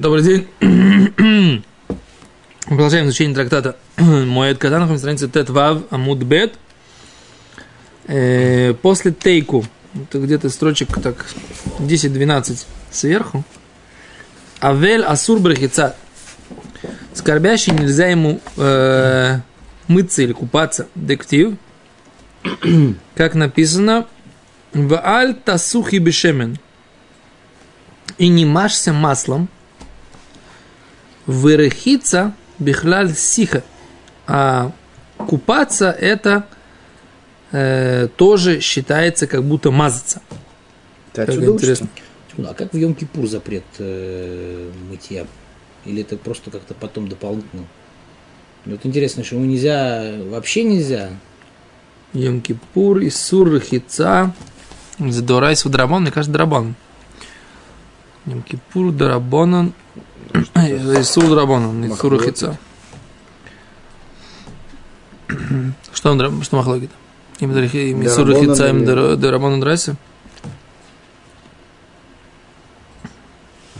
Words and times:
Добрый 0.00 0.22
день. 0.58 1.62
Продолжаем 2.64 3.08
изучение 3.08 3.34
трактата 3.34 3.76
Моэд 3.98 4.56
Катан, 4.56 4.88
на 4.88 4.96
странице 4.96 5.28
Тет 5.28 5.50
Вав 5.50 5.82
Амуд 5.90 6.22
Бет. 6.22 6.54
Э, 8.06 8.72
после 8.80 9.12
тейку, 9.12 9.62
это 9.92 10.20
где-то 10.20 10.48
строчек 10.48 10.98
так 11.02 11.26
10-12 11.80 12.64
сверху. 12.90 13.44
Авель 14.62 15.02
Асур 15.02 15.38
Брахица. 15.38 15.96
Скорбящий 17.12 17.74
нельзя 17.74 18.06
ему 18.06 18.40
э, 18.56 19.40
мыться 19.86 20.22
или 20.22 20.32
купаться. 20.32 20.88
Дектив. 20.94 21.58
Как 23.16 23.34
написано, 23.34 24.06
в 24.72 24.94
аль 24.94 25.34
тасухи 25.34 25.96
бешемен. 25.96 26.56
И 28.16 28.28
не 28.28 28.46
машься 28.46 28.94
маслом– 28.94 29.50
Вырыхиться 31.30 32.34
бихлаль 32.58 33.14
сиха. 33.14 33.62
А 34.26 34.72
купаться 35.16 35.90
это 35.90 36.46
э, 37.52 38.08
тоже 38.16 38.60
считается 38.60 39.26
как 39.26 39.44
будто 39.44 39.70
мазаться. 39.70 40.22
Ты 41.12 41.26
Как 41.26 41.36
интересно. 41.36 41.88
А 42.38 42.54
как 42.54 42.72
в 42.72 42.76
Йом-Кипур 42.76 43.26
запрет 43.26 43.64
э, 43.78 44.70
мытья? 44.88 45.26
Или 45.84 46.02
это 46.02 46.16
просто 46.16 46.50
как-то 46.50 46.74
потом 46.74 47.08
дополнительно? 47.08 47.64
Ну, 48.64 48.72
Вот 48.72 48.84
интересно, 48.84 49.22
что 49.22 49.36
ему 49.36 49.46
нельзя, 49.46 50.14
вообще 50.30 50.64
нельзя. 50.64 51.10
Йом-Кипур, 52.12 53.06
Исур, 53.06 53.52
Рахица. 53.52 54.34
Задорайс 54.98 55.64
в 55.64 55.68
Драбон, 55.70 56.02
мне 56.02 56.10
кажется, 56.10 56.32
Драбон. 56.32 56.74
Йом-Кипур, 58.26 58.92
Драбонан. 58.92 59.72
Исур, 60.54 61.28
Драбонан, 61.28 61.92
Исур. 61.92 62.12
Рахица. 62.12 62.58
Что 65.92 66.12
он, 66.12 66.42
что 66.42 66.56
махлогит? 66.56 66.90
Им 67.40 67.52
Исур, 67.52 68.26
Дарабонан 68.26 68.48
Рахица, 68.48 68.68
им 68.68 68.84
Драбонан, 69.20 69.60
Драйса? 69.60 69.96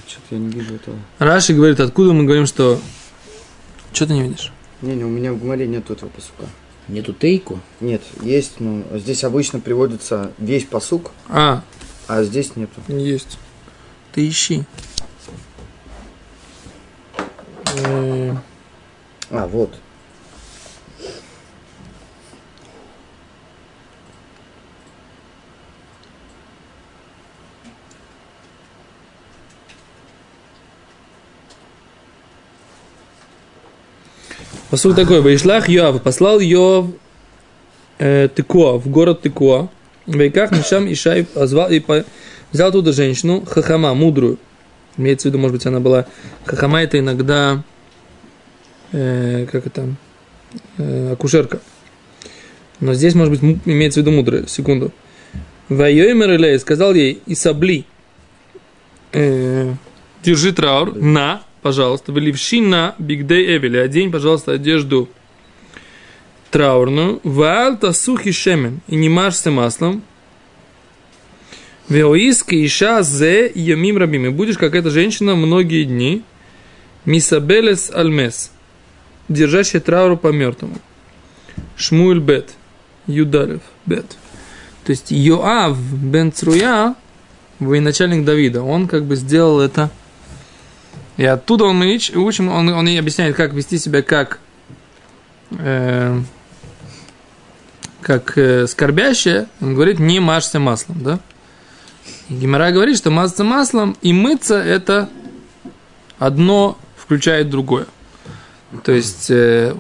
Что-то 0.06 0.34
я 0.34 0.39
не 0.39 0.48
вижу 0.48 0.75
этого. 0.75 0.97
Раши 1.19 1.55
говорит, 1.55 1.81
откуда 1.81 2.12
мы 2.12 2.25
говорим, 2.25 2.47
что... 2.47 2.81
Что 3.92 4.07
ты 4.07 4.14
не 4.14 4.23
видишь? 4.23 4.53
Не, 4.83 4.95
не, 4.95 5.05
у 5.05 5.09
меня 5.09 5.33
в 5.33 5.39
Гумаре 5.39 5.67
нет 5.67 5.91
этого 5.91 6.09
посука. 6.09 6.45
Нету 6.89 7.12
тейку. 7.12 7.61
Нет, 7.81 8.03
есть, 8.23 8.59
но 8.61 8.83
здесь 8.98 9.23
обычно 9.25 9.61
приводится 9.61 10.33
весь 10.39 10.64
посук, 10.64 11.12
А, 11.29 11.62
а 12.09 12.23
здесь 12.25 12.57
нету. 12.57 12.81
есть. 12.89 13.39
Ты 14.12 14.28
ищи. 14.28 14.64
Э, 17.84 18.34
А, 19.30 19.47
вот. 19.47 19.78
Посуд 34.70 34.97
такой, 34.97 35.20
Вайшлах 35.20 35.69
Йоав, 35.69 36.02
послал 36.02 36.39
Йоав 36.41 36.86
э, 37.98 38.28
Тыкуа, 38.34 38.78
в 38.78 38.89
город 38.89 39.22
Тыкуа. 39.22 39.69
В 40.06 40.14
Вейках 40.17 40.50
Мишам 40.52 40.91
Ишай 40.92 41.24
позвал 41.24 41.70
и 41.70 41.80
по- 41.80 42.05
взял 42.53 42.69
оттуда 42.69 42.93
женщину, 42.93 43.45
Хахама, 43.48 43.95
мудрую. 43.95 44.39
Имеется 44.97 45.29
в 45.29 45.31
виду, 45.31 45.39
может 45.39 45.56
быть, 45.56 45.67
она 45.67 45.81
была... 45.81 46.06
Хахама 46.45 46.83
это 46.83 46.98
иногда... 46.98 47.62
э, 48.92 49.47
как 49.51 49.67
это? 49.67 49.95
Э, 50.79 51.12
акушерка. 51.12 51.61
Но 52.80 52.95
здесь, 52.95 53.14
может 53.14 53.39
быть, 53.39 53.58
имеется 53.64 54.01
в 54.01 54.02
виду 54.02 54.13
мудрая. 54.13 54.47
Секунду. 54.47 54.92
Вайоймер 55.69 56.35
Илей 56.35 56.58
сказал 56.58 56.95
ей, 56.95 57.23
Исабли, 57.27 57.85
э, 59.13 59.73
держи 60.23 60.53
траур, 60.53 60.97
на, 60.97 61.42
пожалуйста, 61.63 62.11
выливши 62.11 62.61
на 62.61 62.97
бигдей 62.98 63.57
эвели, 63.57 63.79
одень, 63.79 64.11
пожалуйста, 64.11 64.53
одежду 64.53 65.08
траурную, 66.51 67.20
ваалта 67.23 67.92
сухи 67.92 68.33
шемен, 68.33 68.80
и 68.89 68.97
не 68.97 69.08
мажься 69.08 69.53
маслом, 69.53 70.03
Веоиски 71.90 72.64
иша 72.64 73.02
зе 73.02 73.51
ямим 73.55 73.98
рабим. 73.98 74.24
И 74.27 74.28
будешь, 74.30 74.56
как 74.56 74.74
эта 74.74 74.90
женщина, 74.90 75.34
многие 75.34 75.84
дни. 75.84 76.23
Мисабелес 77.05 77.90
альмес. 77.92 78.52
Держащая 79.28 79.83
трауру 79.83 80.17
по 80.17 80.29
мертвому. 80.29 80.77
Шмуэль 81.77 82.20
бет. 82.20 82.50
Юдалев 83.08 83.61
бет. 83.86 84.17
То 84.84 84.90
есть 84.90 85.11
Йоав 85.11 85.79
бен 85.79 86.33
Цруя, 86.33 86.95
военачальник 87.58 88.24
Давида, 88.24 88.62
он 88.62 88.86
как 88.86 89.05
бы 89.05 89.17
сделал 89.17 89.61
это. 89.61 89.90
И 91.17 91.24
оттуда 91.24 91.64
он 91.64 91.77
мы 91.77 91.86
учим, 91.92 92.48
он, 92.48 92.68
он 92.68 92.89
и 92.89 92.96
объясняет, 92.96 93.36
как 93.36 93.52
вести 93.52 93.79
себя 93.79 94.02
как 94.02 94.39
э, 95.50 96.20
как 98.00 98.39
э, 98.39 98.67
скорбящая, 98.67 99.48
он 99.61 99.74
говорит, 99.74 99.98
не 99.98 100.20
мажься 100.20 100.58
маслом, 100.58 101.02
да? 101.02 101.20
Гимара 102.30 102.70
говорит, 102.70 102.96
что 102.96 103.11
мазаться 103.11 103.42
маслом 103.42 103.96
и 104.02 104.13
мыться 104.13 104.55
это 104.55 105.08
одно 106.18 106.79
включает 106.96 107.51
другое. 107.51 107.86
То 108.85 108.92
есть 108.92 109.30
э, 109.30 109.74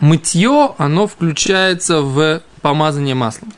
мытье, 0.00 0.74
оно 0.78 1.06
включается 1.06 2.00
в 2.00 2.42
помазание 2.62 3.14
маслом. 3.14 3.52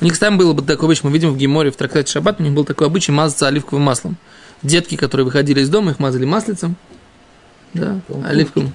У 0.00 0.04
них 0.04 0.18
там 0.18 0.38
было 0.38 0.54
бы 0.54 0.62
такой 0.62 0.86
обычай, 0.86 1.02
мы 1.04 1.12
видим 1.12 1.32
в 1.32 1.36
Геморе, 1.36 1.70
в 1.70 1.76
трактате 1.76 2.10
Шаббат, 2.10 2.40
у 2.40 2.42
них 2.42 2.52
был 2.52 2.64
такой 2.64 2.86
обычай 2.86 3.12
мазаться 3.12 3.48
оливковым 3.48 3.84
маслом. 3.84 4.16
Детки, 4.62 4.96
которые 4.96 5.26
выходили 5.26 5.60
из 5.60 5.68
дома, 5.68 5.90
их 5.90 5.98
мазали 5.98 6.24
маслицем. 6.24 6.76
Да, 7.74 8.00
По-моему, 8.08 8.28
оливковым. 8.28 8.72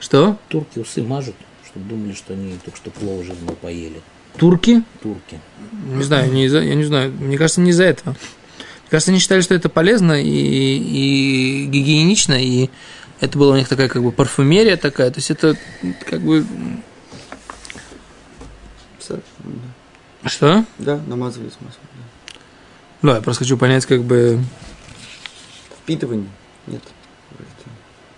Что? 0.00 0.38
Турки 0.48 0.78
усы 0.78 1.02
мажут, 1.02 1.34
чтобы 1.66 1.86
думали, 1.86 2.14
что 2.14 2.32
они 2.32 2.56
только 2.64 2.78
что 2.78 2.90
плов 2.90 3.24
жирного 3.26 3.54
поели. 3.56 4.00
Турки? 4.38 4.82
Турки. 5.02 5.40
Не 5.86 6.02
знаю, 6.02 6.32
не 6.32 6.46
из-за, 6.46 6.60
я 6.60 6.74
не 6.74 6.84
знаю. 6.84 7.12
Мне 7.12 7.38
кажется, 7.38 7.60
не 7.60 7.70
из-за 7.70 7.84
этого. 7.84 8.10
Мне 8.10 8.90
кажется, 8.90 9.10
они 9.10 9.20
считали, 9.20 9.40
что 9.40 9.54
это 9.54 9.68
полезно 9.68 10.22
и, 10.22 10.26
и 10.28 11.66
гигиенично, 11.66 12.34
и 12.34 12.70
это 13.20 13.38
была 13.38 13.54
у 13.54 13.56
них 13.56 13.68
такая 13.68 13.88
как 13.88 14.02
бы 14.02 14.12
парфюмерия 14.12 14.76
такая. 14.76 15.10
То 15.10 15.18
есть 15.18 15.30
это 15.30 15.56
как 16.04 16.20
бы... 16.20 16.44
Что? 20.24 20.64
Да, 20.78 21.00
намазывались 21.06 21.54
маслом. 21.60 21.82
да. 23.02 23.10
Да, 23.10 23.16
я 23.16 23.22
просто 23.22 23.44
хочу 23.44 23.56
понять, 23.56 23.86
как 23.86 24.02
бы... 24.02 24.40
Впитывание? 25.82 26.28
Нет. 26.66 26.82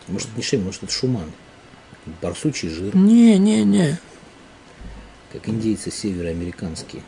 Может, 0.08 0.28
это 0.28 0.36
не 0.36 0.42
шей, 0.42 0.58
может, 0.58 0.82
это 0.82 0.92
шуман. 0.92 1.30
Барсучий 2.20 2.68
жир, 2.68 2.96
Не, 2.96 3.38
не, 3.38 3.64
не. 3.64 3.98
Как 5.32 5.48
индейцы 5.48 5.90
североамериканские. 5.90 7.02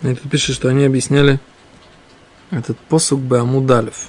Мне 0.00 0.14
тут 0.14 0.30
пишет, 0.30 0.56
что 0.56 0.68
они 0.68 0.84
объясняли 0.84 1.38
этот 2.50 2.78
посук 2.78 3.20
Беамудалев. 3.20 4.08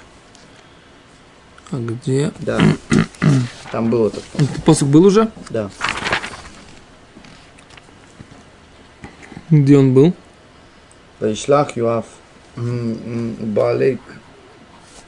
А 1.72 1.78
где? 1.78 2.32
Да. 2.40 2.60
Там 3.72 3.90
был 3.90 4.08
этот. 4.08 4.24
Этот 4.36 4.64
посук 4.64 4.90
был 4.90 5.06
уже? 5.06 5.30
Да. 5.50 5.70
Где 9.52 9.78
он 9.78 9.94
был? 9.94 10.14
Вайшлах 11.20 11.76
Юав 11.76 12.06
Балей 12.56 14.00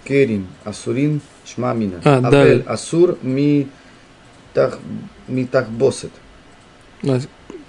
Керин 0.04 0.48
Асурин 0.66 1.22
Шмамина. 1.46 2.02
А, 2.04 2.18
Абель 2.18 2.64
Асур 2.68 3.18
Ми 3.22 3.62
а, 3.62 4.54
так, 4.54 4.80
Ми 5.30 5.46
так 5.46 5.66
Тахбосет. 5.66 6.12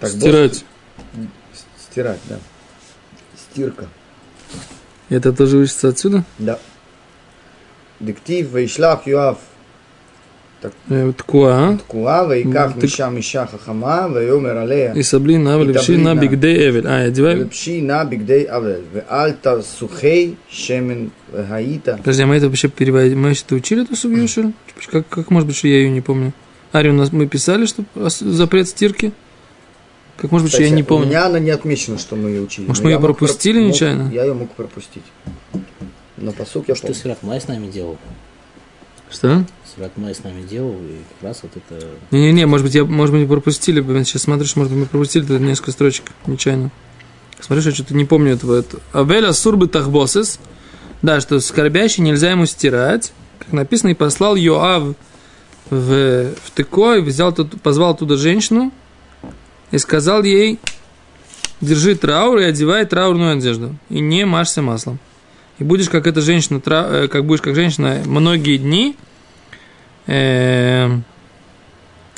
Стирать. 0.03 0.65
Стирать, 1.79 2.21
да. 2.29 2.38
Стирка. 3.37 3.88
Это 5.09 5.32
тоже 5.32 5.59
учится 5.59 5.88
отсюда? 5.88 6.25
Да. 6.38 6.59
Диктив 8.00 8.50
Вайшлах 8.50 9.06
Юав 9.06 9.38
Э, 10.90 11.13
Ткуа. 11.16 11.78
Ткуа, 11.78 12.25
вейках 12.28 12.75
Ну, 12.75 12.81
ты- 12.81 12.88
миша 12.88 13.10
миша 13.10 13.48
хахама, 13.48 14.10
вейомер 14.10 14.57
алея. 14.57 14.94
И 14.94 15.04
саблин 15.04 15.44
на 15.46 15.56
И 15.62 15.63
левши 15.66 15.98
на 15.98 16.13
таблина. 16.13 16.16
бигдей 16.22 16.69
эвель. 16.69 16.86
А, 16.86 17.07
одевай. 17.07 17.36
ולבשי 17.36 17.81
נא 17.81 18.04
בגדי 18.04 18.44
אבל, 18.50 18.81
ואל 18.94 19.31
תסוכי 19.42 20.34
שמן 20.50 21.07
והיית. 21.34 21.88
Подожди, 22.04 22.24
а 22.24 22.28
мы 22.28 22.36
это 22.36 22.48
вообще 22.48 22.68
переводим? 22.68 23.22
Мы 23.22 23.30
это 23.31 23.56
учили 23.56 23.84
эту 23.84 23.96
субью, 23.96 24.28
что 24.28 24.42
ли? 24.42 24.54
Как, 24.92 25.07
как 25.07 25.31
может 25.31 25.48
быть, 25.48 25.56
что 25.56 25.69
я 25.69 25.78
ее 25.78 25.90
не 25.92 26.01
помню? 26.01 26.34
Ари, 26.74 26.90
у 26.90 26.94
нас 26.94 27.13
мы 27.13 27.25
писали, 27.28 27.66
что 27.66 27.86
ос- 27.96 28.19
запрет 28.19 28.68
стирки? 28.68 29.13
Как 30.18 30.30
может 30.34 30.44
быть, 30.46 30.51
что 30.54 30.62
я 30.62 30.68
Кстати, 30.68 30.78
не 30.81 30.84
помню? 30.84 31.06
У 31.06 31.10
меня 31.10 31.25
она 31.28 31.40
не 31.40 31.51
отмечена, 31.51 31.98
что 31.98 32.18
мы 32.18 32.30
ее 32.31 32.42
учили. 32.42 32.66
Может, 32.68 32.84
но 32.84 32.88
мы 32.88 32.92
я 32.92 32.96
ее 32.98 33.00
мог 33.00 33.07
пропустили 33.18 33.60
мог- 33.60 33.68
нечаянно? 33.69 34.12
Я 34.12 34.24
ее 34.25 34.34
мог 34.34 34.50
пропустить. 34.51 35.04
Но 36.18 36.34
посук 36.34 36.66
я 36.68 36.75
Что 36.75 36.88
помню. 36.88 37.01
Сират 37.01 37.24
Май 37.24 37.40
с 37.40 37.48
нами 37.48 37.72
делал? 37.72 37.98
Что? 39.14 39.44
Май 39.96 40.14
с 40.14 40.22
нами 40.22 40.43
делал, 40.43 40.72
и 40.72 40.99
как 41.14 41.28
раз 41.28 41.40
вот 41.43 41.52
это... 41.56 41.87
Не-не-не, 42.11 42.46
может 42.46 42.66
быть, 42.66 42.75
я, 42.75 42.84
может 42.84 43.14
быть, 43.14 43.22
мы 43.22 43.28
пропустили. 43.28 43.81
Сейчас 44.05 44.22
смотрю, 44.22 44.46
что, 44.46 44.58
может 44.58 44.72
быть, 44.72 44.82
мы 44.82 44.87
пропустили 44.87 45.25
тут 45.25 45.40
несколько 45.40 45.72
строчек 45.72 46.06
нечаянно. 46.26 46.70
Смотри, 47.40 47.61
что 47.61 47.70
я 47.70 47.75
что-то 47.75 47.94
не 47.94 48.05
помню 48.05 48.32
этого. 48.32 48.58
Это. 48.58 49.32
Сурбы 49.32 49.69
тахбосес. 49.69 50.38
Да, 51.02 51.20
что 51.20 51.38
скорбящий 51.40 52.02
нельзя 52.02 52.31
ему 52.31 52.46
стирать. 52.46 53.12
Как 53.38 53.52
написано, 53.52 53.90
и 53.90 53.94
послал 53.94 54.37
Йоав 54.37 54.94
в, 55.70 56.34
в 56.34 56.50
Теко, 56.55 56.94
и 56.94 57.00
взял 57.00 57.32
тут, 57.32 57.61
позвал 57.61 57.93
оттуда 57.93 58.16
женщину 58.16 58.72
и 59.70 59.78
сказал 59.78 60.22
ей, 60.22 60.58
держи 61.61 61.94
траур 61.94 62.38
и 62.38 62.44
одевай 62.44 62.84
траурную 62.84 63.37
одежду, 63.37 63.76
и 63.90 64.00
не 64.00 64.25
машься 64.25 64.62
маслом. 64.62 64.99
И 65.59 65.65
будешь 65.65 65.89
как 65.89 66.06
эта 66.06 66.21
женщина, 66.21 66.61
э, 66.65 67.09
как 67.09 67.25
будешь 67.25 67.43
как 67.43 67.55
женщина 67.55 68.03
многие 68.06 68.56
дни, 68.56 68.97
э, 70.06 70.99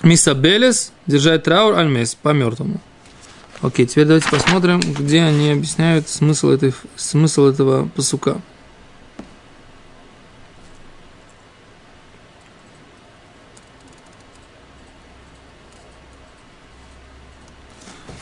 Миса 0.02 0.34
Белес, 0.34 0.92
держать 1.06 1.42
траур 1.42 1.76
альмес, 1.76 2.14
по 2.14 2.30
мертвому. 2.30 2.80
Окей, 3.62 3.86
теперь 3.86 4.04
давайте 4.04 4.28
посмотрим, 4.28 4.80
где 4.80 5.22
они 5.22 5.50
объясняют 5.50 6.08
смысл, 6.08 6.50
этой, 6.50 6.74
смысл 6.94 7.46
этого 7.46 7.88
посука. 7.88 8.40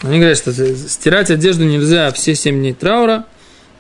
Они 0.03 0.19
говорят, 0.19 0.37
что 0.37 0.53
стирать 0.53 1.31
одежду 1.31 1.65
нельзя 1.65 2.13
все 2.13 2.35
7 2.35 2.57
дней 2.57 2.75
траура, 2.75 3.27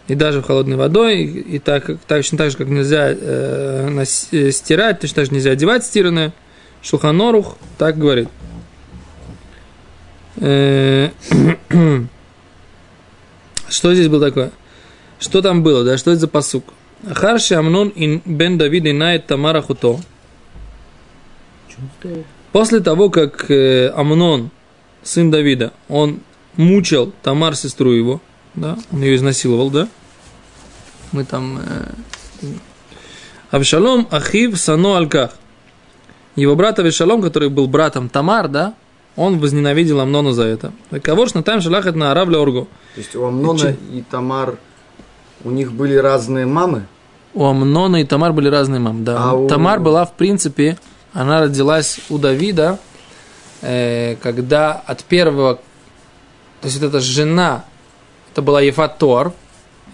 и 0.08 0.14
даже 0.14 0.42
холодной 0.42 0.76
водой, 0.76 1.22
и, 1.22 1.56
и 1.56 1.58
так, 1.58 1.90
точно 2.06 2.38
так 2.38 2.50
же, 2.50 2.56
как 2.56 2.68
нельзя 2.68 3.08
э, 3.10 3.88
нос- 3.90 4.28
э, 4.32 4.50
стирать, 4.50 5.00
точно 5.00 5.16
так 5.16 5.26
же 5.26 5.32
нельзя 5.32 5.52
одевать 5.52 5.84
стиранное. 5.84 6.32
Шулханорух 6.82 7.56
так 7.78 7.98
говорит. 7.98 8.28
Э, 10.36 11.10
Что 13.68 13.94
здесь 13.94 14.08
было 14.08 14.26
такое? 14.28 14.50
Что 15.18 15.40
там 15.40 15.62
было, 15.62 15.84
да? 15.84 15.96
Что 15.96 16.10
это 16.10 16.20
за 16.20 16.28
посук? 16.28 16.64
Харши 17.10 17.54
Амнон 17.54 17.92
ин 17.94 18.20
бен 18.24 18.58
Давид 18.58 18.86
инает 18.86 19.26
Тамара 19.26 19.62
Хуто. 19.62 20.00
После 22.52 22.80
того, 22.80 23.10
как 23.10 23.50
э, 23.50 23.88
Амнон, 23.88 24.50
сын 25.02 25.30
Давида, 25.30 25.72
он 25.88 26.20
мучил 26.56 27.12
Тамар, 27.22 27.56
сестру 27.56 27.90
его, 27.92 28.20
да, 28.54 28.76
он 28.92 29.02
ее 29.02 29.16
изнасиловал, 29.16 29.70
да? 29.70 29.88
Мы 31.12 31.24
там... 31.24 31.58
Э, 31.58 31.92
Авшалом 33.50 34.08
Ахив 34.10 34.58
Сано 34.58 34.96
Альках. 34.96 35.30
Его 36.34 36.56
брат 36.56 36.78
Авишалом, 36.80 37.22
который 37.22 37.48
был 37.48 37.68
братом 37.68 38.08
Тамар, 38.08 38.48
да, 38.48 38.74
он 39.14 39.38
возненавидел 39.38 40.00
Амнона 40.00 40.32
за 40.32 40.42
это. 40.44 40.72
Кого 41.02 41.26
ж 41.26 41.34
на 41.34 41.44
тайм 41.44 41.60
шалахет 41.60 41.94
на 41.94 42.10
Аравля 42.10 42.38
Оргу. 42.38 42.66
То 42.96 43.00
есть 43.00 43.14
у 43.14 43.24
Амнона 43.24 43.76
и 43.92 44.02
Тамар, 44.02 44.56
у 45.44 45.50
них 45.50 45.72
были 45.72 45.94
разные 45.94 46.46
мамы? 46.46 46.86
У 47.32 47.44
Амнона 47.44 48.00
и 48.02 48.04
Тамар 48.04 48.32
были 48.32 48.48
разные 48.48 48.80
мамы, 48.80 49.04
да. 49.04 49.16
А 49.22 49.34
у- 49.34 49.46
Тамар 49.46 49.78
была, 49.78 50.04
в 50.04 50.14
принципе, 50.14 50.76
она 51.12 51.40
родилась 51.42 52.00
у 52.10 52.18
Давида, 52.18 52.80
э, 53.62 54.16
когда 54.16 54.72
от 54.72 55.04
первого, 55.04 55.56
то 56.60 56.66
есть 56.68 56.80
вот 56.80 56.88
эта 56.88 56.98
жена, 56.98 57.64
это 58.34 58.42
была 58.42 58.60
Ефатор, 58.60 59.32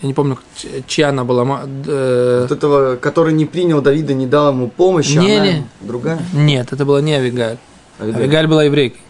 я 0.00 0.06
не 0.08 0.14
помню, 0.14 0.38
чья 0.86 1.10
она 1.10 1.24
была, 1.24 1.42
э, 1.86 2.46
Вот 2.48 2.50
этого, 2.52 2.96
который 2.96 3.34
не 3.34 3.44
принял 3.44 3.82
Давида, 3.82 4.14
не 4.14 4.26
дал 4.26 4.48
ему 4.52 4.68
помощи, 4.70 5.18
Не, 5.18 5.36
она 5.36 5.46
не. 5.46 5.64
другая? 5.82 6.18
нет, 6.32 6.72
это 6.72 6.86
была 6.86 7.02
не 7.02 7.12
Авигаль. 7.12 7.58
Авигаль. 8.00 8.22
Авигаль 8.22 8.46
была 8.46 8.64
еврейкой. 8.64 9.00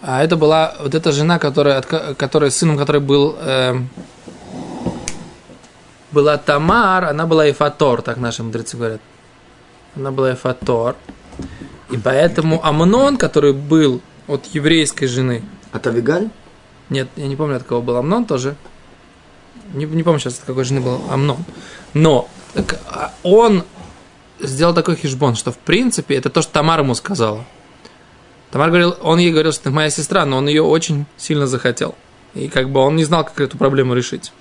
А 0.00 0.24
это 0.24 0.36
была 0.36 0.74
вот 0.82 0.94
эта 0.94 1.12
жена, 1.12 1.38
которая, 1.38 1.76
от 1.78 1.84
ко- 1.86 2.14
которая 2.14 2.48
сыном 2.50 2.78
которой 2.78 3.00
был 3.02 3.36
эм, 3.42 3.90
была 6.12 6.38
Тамар, 6.38 7.04
она 7.04 7.26
была 7.26 7.50
Эфатор, 7.50 8.00
так 8.00 8.16
наши 8.16 8.42
мудрецы 8.42 8.78
говорят. 8.78 9.00
Она 9.96 10.10
была 10.12 10.32
Эфатор. 10.32 10.96
И 11.90 11.98
поэтому 11.98 12.64
Амнон, 12.64 13.18
который 13.18 13.52
был 13.52 14.00
от 14.28 14.46
еврейской 14.46 15.06
жены, 15.06 15.42
От 15.72 15.86
Авигаль? 15.88 16.30
Нет, 16.90 17.08
я 17.16 17.26
не 17.26 17.36
помню, 17.36 17.56
от 17.56 17.64
кого 17.64 17.82
был 17.82 17.96
Амнон 17.96 18.24
тоже. 18.24 18.56
Не, 19.74 19.84
не 19.84 20.02
помню 20.02 20.20
сейчас, 20.20 20.38
от 20.38 20.44
какой 20.44 20.64
жены 20.64 20.80
был 20.80 21.00
Амнон. 21.10 21.38
Но 21.94 22.28
так, 22.54 22.78
а, 22.88 23.12
он 23.22 23.64
сделал 24.40 24.74
такой 24.74 24.96
хижбон, 24.96 25.34
что 25.34 25.52
в 25.52 25.58
принципе 25.58 26.14
это 26.14 26.30
то, 26.30 26.42
что 26.42 26.52
Тамар 26.52 26.80
ему 26.80 26.94
сказала. 26.94 27.44
Тамар 28.50 28.68
говорил, 28.68 28.96
он 29.02 29.18
ей 29.18 29.32
говорил, 29.32 29.52
что 29.52 29.64
ты 29.64 29.70
моя 29.70 29.90
сестра, 29.90 30.24
но 30.24 30.38
он 30.38 30.46
ее 30.46 30.62
очень 30.62 31.06
сильно 31.16 31.46
захотел. 31.46 31.94
И 32.34 32.48
как 32.48 32.70
бы 32.70 32.80
он 32.80 32.96
не 32.96 33.04
знал, 33.04 33.24
как 33.24 33.40
эту 33.40 33.58
проблему 33.58 33.94
решить. 33.94 34.32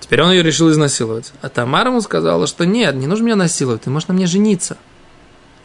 Теперь 0.00 0.22
он 0.22 0.30
ее 0.30 0.42
решил 0.42 0.70
изнасиловать. 0.70 1.32
А 1.42 1.48
Тамара 1.48 1.90
ему 1.90 2.00
сказала, 2.00 2.46
что 2.46 2.64
нет, 2.64 2.94
не 2.94 3.06
нужно 3.06 3.24
меня 3.24 3.36
насиловать, 3.36 3.82
ты 3.82 3.90
можешь 3.90 4.08
на 4.08 4.14
мне 4.14 4.26
жениться. 4.26 4.78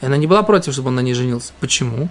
И 0.02 0.06
она 0.06 0.18
не 0.18 0.28
была 0.28 0.44
против, 0.44 0.74
чтобы 0.74 0.90
он 0.90 0.96
на 0.96 1.00
ней 1.02 1.14
женился. 1.14 1.54
Почему? 1.60 2.10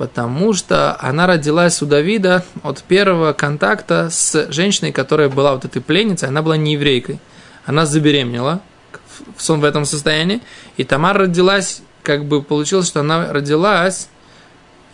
Потому 0.00 0.54
что 0.54 0.96
она 0.98 1.26
родилась 1.26 1.82
у 1.82 1.86
Давида 1.86 2.42
от 2.62 2.82
первого 2.84 3.34
контакта 3.34 4.08
с 4.10 4.46
женщиной, 4.50 4.92
которая 4.92 5.28
была 5.28 5.52
вот 5.52 5.66
этой 5.66 5.82
пленницей, 5.82 6.26
она 6.30 6.40
была 6.40 6.56
не 6.56 6.72
еврейкой. 6.72 7.18
Она 7.66 7.84
забеременела 7.84 8.62
в- 8.92 9.38
в 9.38 9.42
сон 9.42 9.60
в 9.60 9.64
этом 9.66 9.84
состоянии, 9.84 10.40
и 10.78 10.84
Тамар 10.84 11.18
родилась, 11.18 11.82
как 12.02 12.24
бы 12.24 12.40
получилось, 12.42 12.86
что 12.86 13.00
она 13.00 13.30
родилась 13.30 14.08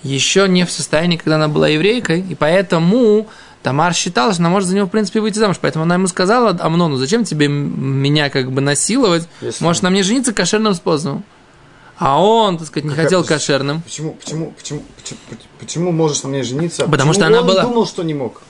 еще 0.02 0.48
не 0.48 0.66
в 0.66 0.72
состоянии, 0.72 1.18
когда 1.18 1.36
она 1.36 1.46
была 1.46 1.68
еврейкой, 1.68 2.22
и 2.28 2.34
поэтому 2.34 3.28
Тамар 3.62 3.94
считала, 3.94 4.32
что 4.32 4.42
она 4.42 4.50
может 4.50 4.68
за 4.68 4.74
него, 4.74 4.88
в 4.88 4.90
принципе, 4.90 5.20
выйти 5.20 5.38
замуж. 5.38 5.58
Поэтому 5.60 5.84
она 5.84 5.94
ему 5.94 6.08
сказала, 6.08 6.56
Амнону, 6.58 6.96
зачем 6.96 7.22
тебе 7.22 7.46
меня 7.46 8.28
как 8.28 8.50
бы 8.50 8.60
насиловать? 8.60 9.28
Если- 9.40 9.62
Можешь 9.62 9.82
на 9.82 9.90
мне 9.90 10.02
жениться 10.02 10.32
кошерным 10.32 10.74
способом. 10.74 11.22
А 11.98 12.20
он, 12.22 12.58
так 12.58 12.66
сказать, 12.66 12.84
не 12.84 12.90
Какая- 12.90 13.04
хотел 13.04 13.24
кошерным. 13.24 13.82
Почему, 13.82 14.12
почему, 14.12 14.52
почему, 14.56 14.80
почему, 14.96 15.18
почему 15.58 15.92
можешь 15.92 16.22
на 16.22 16.28
мне 16.28 16.42
жениться? 16.42 16.82
Потому 16.84 17.12
Почему 17.12 17.14
что 17.14 17.26
она 17.26 17.40
он 17.40 17.46
была- 17.46 17.62
думал, 17.62 17.86
что 17.86 18.02
не 18.02 18.12
мог. 18.14 18.42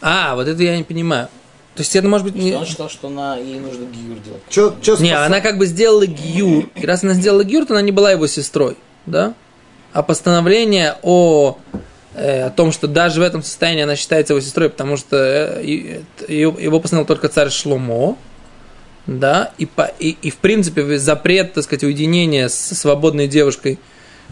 А, 0.00 0.34
вот 0.34 0.48
это 0.48 0.62
я 0.62 0.76
не 0.76 0.82
понимаю. 0.82 1.28
То 1.76 1.82
есть 1.82 1.94
это 1.94 2.08
может 2.08 2.26
быть... 2.26 2.34
Не, 2.34 2.54
Он 2.54 2.66
считал, 2.66 2.88
что 2.90 3.06
она, 3.08 3.36
ей 3.36 3.60
нужно 3.60 3.84
гиюр 3.84 4.18
делать. 4.18 4.42
Чё, 4.48 4.74
чё 4.82 4.96
не 4.96 5.10
спасал? 5.10 5.24
она 5.24 5.40
как 5.40 5.56
бы 5.56 5.66
сделала 5.66 6.04
гиюр. 6.04 6.68
И 6.74 6.84
раз 6.84 7.04
она 7.04 7.14
сделала 7.14 7.44
гиюр, 7.44 7.64
то 7.64 7.74
она 7.74 7.82
не 7.82 7.92
была 7.92 8.10
его 8.10 8.26
сестрой. 8.26 8.76
Да? 9.06 9.34
А 9.92 10.02
постановление 10.02 10.96
о, 11.02 11.56
э, 12.14 12.46
о 12.46 12.50
том, 12.50 12.72
что 12.72 12.88
даже 12.88 13.20
в 13.20 13.22
этом 13.22 13.42
состоянии 13.44 13.84
она 13.84 13.94
считается 13.94 14.32
его 14.32 14.40
сестрой, 14.40 14.68
потому 14.68 14.96
что 14.96 15.16
э, 15.16 16.02
э, 16.26 16.34
его, 16.34 16.58
его 16.58 16.80
постановил 16.80 17.06
только 17.06 17.28
царь 17.28 17.50
Шломо, 17.50 18.16
да, 19.06 19.52
и, 19.58 19.66
по, 19.66 19.90
и, 19.98 20.16
и 20.22 20.30
в 20.30 20.36
принципе 20.36 20.98
запрет, 20.98 21.54
так 21.54 21.64
сказать, 21.64 21.84
уединения 21.84 22.48
со 22.48 22.74
свободной 22.74 23.28
девушкой, 23.28 23.78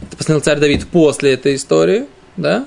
это 0.02 0.16
постановил 0.16 0.44
царь 0.44 0.58
Давид 0.58 0.86
после 0.86 1.32
этой 1.32 1.54
истории, 1.54 2.06
да, 2.36 2.66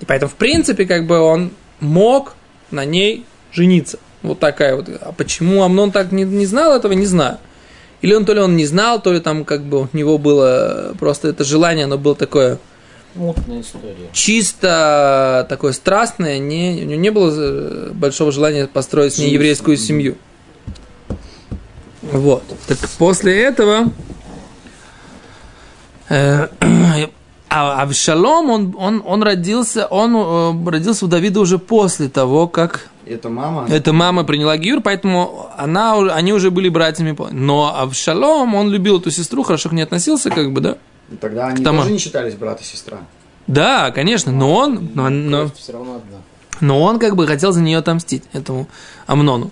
и 0.00 0.04
поэтому, 0.04 0.30
в 0.30 0.34
принципе, 0.34 0.84
как 0.84 1.06
бы 1.06 1.18
он 1.18 1.52
мог 1.80 2.34
на 2.70 2.84
ней 2.84 3.24
жениться. 3.52 3.98
Вот 4.22 4.38
такая 4.38 4.76
вот. 4.76 4.88
А 5.00 5.12
почему 5.12 5.62
Амнон 5.62 5.90
так 5.90 6.12
не, 6.12 6.24
не 6.24 6.46
знал 6.46 6.76
этого, 6.76 6.92
не 6.92 7.06
знаю. 7.06 7.38
Или 8.02 8.14
он 8.14 8.24
то 8.24 8.34
ли 8.34 8.40
он 8.40 8.56
не 8.56 8.66
знал, 8.66 9.00
то 9.00 9.12
ли 9.12 9.20
там 9.20 9.44
как 9.44 9.62
бы 9.62 9.82
у 9.82 9.88
него 9.92 10.18
было 10.18 10.94
просто 10.98 11.28
это 11.28 11.44
желание, 11.44 11.84
оно 11.84 11.98
было 11.98 12.16
такое 12.16 12.58
Мутная 13.14 13.60
история. 13.60 13.94
чисто 14.12 15.46
такое 15.48 15.72
страстное, 15.72 16.38
не, 16.38 16.82
у 16.82 16.86
него 16.86 17.00
не 17.00 17.10
было 17.10 17.32
э, 17.32 17.90
большого 17.92 18.32
желания 18.32 18.66
построить 18.66 19.14
с 19.14 19.18
ней 19.18 19.30
еврейскую 19.30 19.76
семью. 19.76 20.16
Вот. 22.02 22.42
Так 22.66 22.78
после 22.98 23.42
этого 23.42 23.90
э, 26.08 26.48
а 27.48 27.82
Авшалом, 27.82 28.50
он, 28.50 28.74
он, 28.78 29.02
он 29.04 29.22
родился, 29.22 29.86
он 29.86 30.16
э, 30.16 30.70
родился 30.70 31.04
у 31.04 31.08
Давида 31.08 31.40
уже 31.40 31.58
после 31.58 32.08
того, 32.08 32.48
как 32.48 32.88
Это 33.06 33.28
мама? 33.28 33.66
Это 33.68 33.92
мама 33.92 34.24
приняла 34.24 34.56
Гиюр, 34.56 34.80
поэтому 34.80 35.50
она, 35.56 35.96
они 36.14 36.32
уже 36.32 36.50
были 36.50 36.68
братьями. 36.68 37.16
Но 37.30 37.74
Авшалом, 37.78 38.54
он 38.54 38.70
любил 38.70 38.98
эту 38.98 39.10
сестру, 39.10 39.42
хорошо 39.42 39.68
к 39.68 39.72
ней 39.72 39.82
относился, 39.82 40.30
как 40.30 40.52
бы, 40.52 40.60
да? 40.60 40.76
Тогда 41.20 41.48
они 41.48 41.62
Тома. 41.62 41.80
тоже 41.82 41.92
не 41.92 41.98
считались 41.98 42.34
брат 42.34 42.60
и 42.62 42.64
сестра. 42.64 42.98
Да, 43.46 43.90
конечно, 43.90 44.32
но 44.32 44.54
он, 44.54 44.90
но, 44.94 45.08
но, 45.10 45.50
Все 45.56 45.72
равно 45.72 45.96
одна. 45.96 46.18
но 46.60 46.80
он 46.80 46.98
как 46.98 47.16
бы 47.16 47.26
хотел 47.26 47.52
за 47.52 47.60
нее 47.60 47.78
отомстить, 47.78 48.24
этому 48.32 48.66
Амнону. 49.06 49.50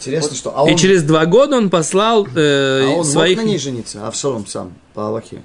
Интересно, 0.00 0.36
что... 0.36 0.56
А 0.56 0.62
он, 0.62 0.70
И 0.70 0.76
через 0.76 1.02
два 1.02 1.26
года 1.26 1.56
он 1.56 1.70
послал 1.70 2.26
э, 2.34 2.84
а 2.84 2.90
он 2.98 3.04
своих... 3.04 3.36
мог 3.36 3.46
на 3.46 3.50
ней 3.50 3.58
жениться? 3.58 4.06
Авшалом 4.06 4.46
сам, 4.46 4.72
по 4.94 5.06
Аллахе. 5.08 5.42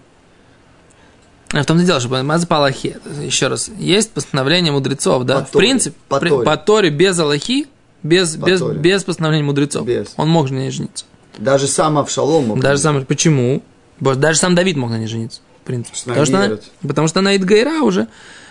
А 1.51 1.61
в 1.61 1.65
том-то 1.65 1.85
дело, 1.85 1.99
что 1.99 2.23
Маза 2.23 2.47
по 2.47 2.57
Аллахе, 2.57 2.97
еще 3.21 3.47
раз, 3.47 3.69
есть 3.77 4.11
постановление 4.11 4.71
мудрецов, 4.71 5.23
да? 5.23 5.39
По 5.41 5.45
в 5.45 5.51
Торе. 5.51 5.67
принципе, 5.67 5.95
По 6.09 6.19
при- 6.19 6.29
по 6.29 6.57
Торе 6.57 6.89
без 6.89 7.17
Аллахи, 7.19 7.67
без, 8.03 8.35
По 8.35 8.45
без, 8.45 8.59
Торе. 8.59 8.79
без 8.79 9.03
постановления 9.03 9.45
мудрецов. 9.45 9.85
Без. 9.85 10.13
Он 10.17 10.29
мог 10.29 10.49
на 10.49 10.55
ней 10.55 10.71
жениться. 10.71 11.05
Даже 11.37 11.67
сам 11.67 11.97
Авшалом 11.97 12.47
мог. 12.47 12.59
Даже 12.59 12.81
сам, 12.81 13.05
почему? 13.05 13.61
Даже 13.99 14.39
сам 14.39 14.55
Давид 14.55 14.75
мог 14.75 14.89
на 14.89 14.97
ней 14.97 15.07
жениться, 15.07 15.41
в 15.63 15.67
принципе. 15.67 15.97
Что 15.97 16.09
потому, 16.09 16.25
что 16.25 16.37
она, 16.37 16.57
потому 16.81 17.07
что 17.07 17.19
она 17.19 17.35
Идгайра 17.35 17.81
уже. 17.83 18.07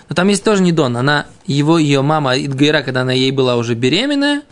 Но 0.09 0.15
там 0.15 0.29
есть 0.29 0.45
тоже 0.45 0.63
не 0.63 0.73
Дон. 0.73 0.97
Она, 0.97 1.27
его, 1.47 1.79
ее 1.79 2.03
мама 2.03 2.37
Идгайра, 2.39 2.83
когда 2.83 3.03
она 3.03 3.13
ей 3.13 3.31
была 3.31 3.57
уже 3.57 3.75
беременная, 3.75 4.43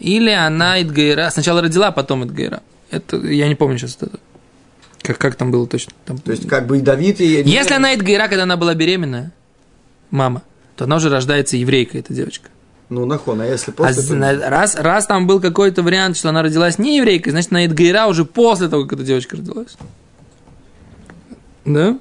или 0.00 0.30
она 0.30 0.80
Идгайра, 0.82 1.30
сначала 1.30 1.60
родила, 1.62 1.88
а 1.88 1.92
потом 1.92 2.24
Идгайра. 2.24 2.62
Это, 2.90 3.16
я 3.18 3.46
не 3.48 3.54
помню 3.54 3.78
сейчас 3.78 3.96
это. 4.00 4.18
Как, 5.02 5.18
как 5.18 5.34
там 5.36 5.50
было 5.50 5.66
точно. 5.66 5.92
Там- 6.04 6.18
То 6.18 6.32
есть, 6.32 6.48
как 6.48 6.66
бы 6.66 6.78
и 6.78 6.80
Давид, 6.80 7.20
и... 7.20 7.42
Если 7.44 7.74
она 7.74 7.94
Идгайра, 7.94 8.26
когда 8.28 8.42
она 8.42 8.56
была 8.56 8.74
беременная, 8.74 9.32
мама, 10.10 10.42
то 10.76 10.84
она 10.84 10.96
уже 10.96 11.08
рождается 11.08 11.56
еврейкой, 11.56 12.00
эта 12.00 12.12
девочка. 12.12 12.48
Ну, 12.88 13.06
нахон, 13.06 13.40
а 13.40 13.46
если 13.46 13.70
А 13.70 13.74
после... 13.74 13.94
то- 13.94 14.00
зна- 14.08 14.48
раз, 14.50 14.74
раз 14.74 15.06
там 15.06 15.26
был 15.28 15.40
какой-то 15.40 15.82
вариант, 15.82 16.16
что 16.16 16.28
она 16.30 16.42
родилась 16.42 16.78
не 16.78 16.96
еврейкой, 16.96 17.30
значит, 17.30 17.52
она 17.52 17.64
Идгайра 17.64 18.06
уже 18.06 18.24
после 18.24 18.68
того, 18.68 18.82
как 18.84 18.94
эта 18.94 19.04
девочка 19.04 19.36
родилась. 19.36 19.76
Да? 21.64 21.98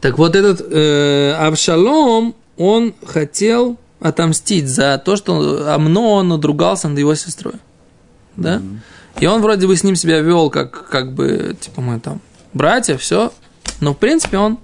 Так 0.00 0.18
вот 0.18 0.36
этот 0.36 0.60
э, 0.70 1.32
Авшалом, 1.32 2.34
он 2.56 2.94
хотел 3.04 3.78
отомстить 4.00 4.68
за 4.68 4.98
то, 4.98 5.16
что 5.16 5.72
Амнон 5.72 6.28
надругался 6.28 6.88
над 6.88 6.98
его 6.98 7.14
сестрой. 7.14 7.54
Да? 8.36 8.62
И 9.18 9.26
он 9.26 9.40
вроде 9.40 9.66
бы 9.66 9.76
с 9.76 9.82
ним 9.82 9.96
себя 9.96 10.20
вел, 10.20 10.50
как, 10.50 10.88
как 10.88 11.12
бы, 11.14 11.56
типа, 11.58 11.80
мы 11.80 11.98
там 12.00 12.20
братья, 12.52 12.96
все. 12.96 13.32
Но, 13.80 13.94
в 13.94 13.98
принципе, 13.98 14.38
он, 14.38 14.58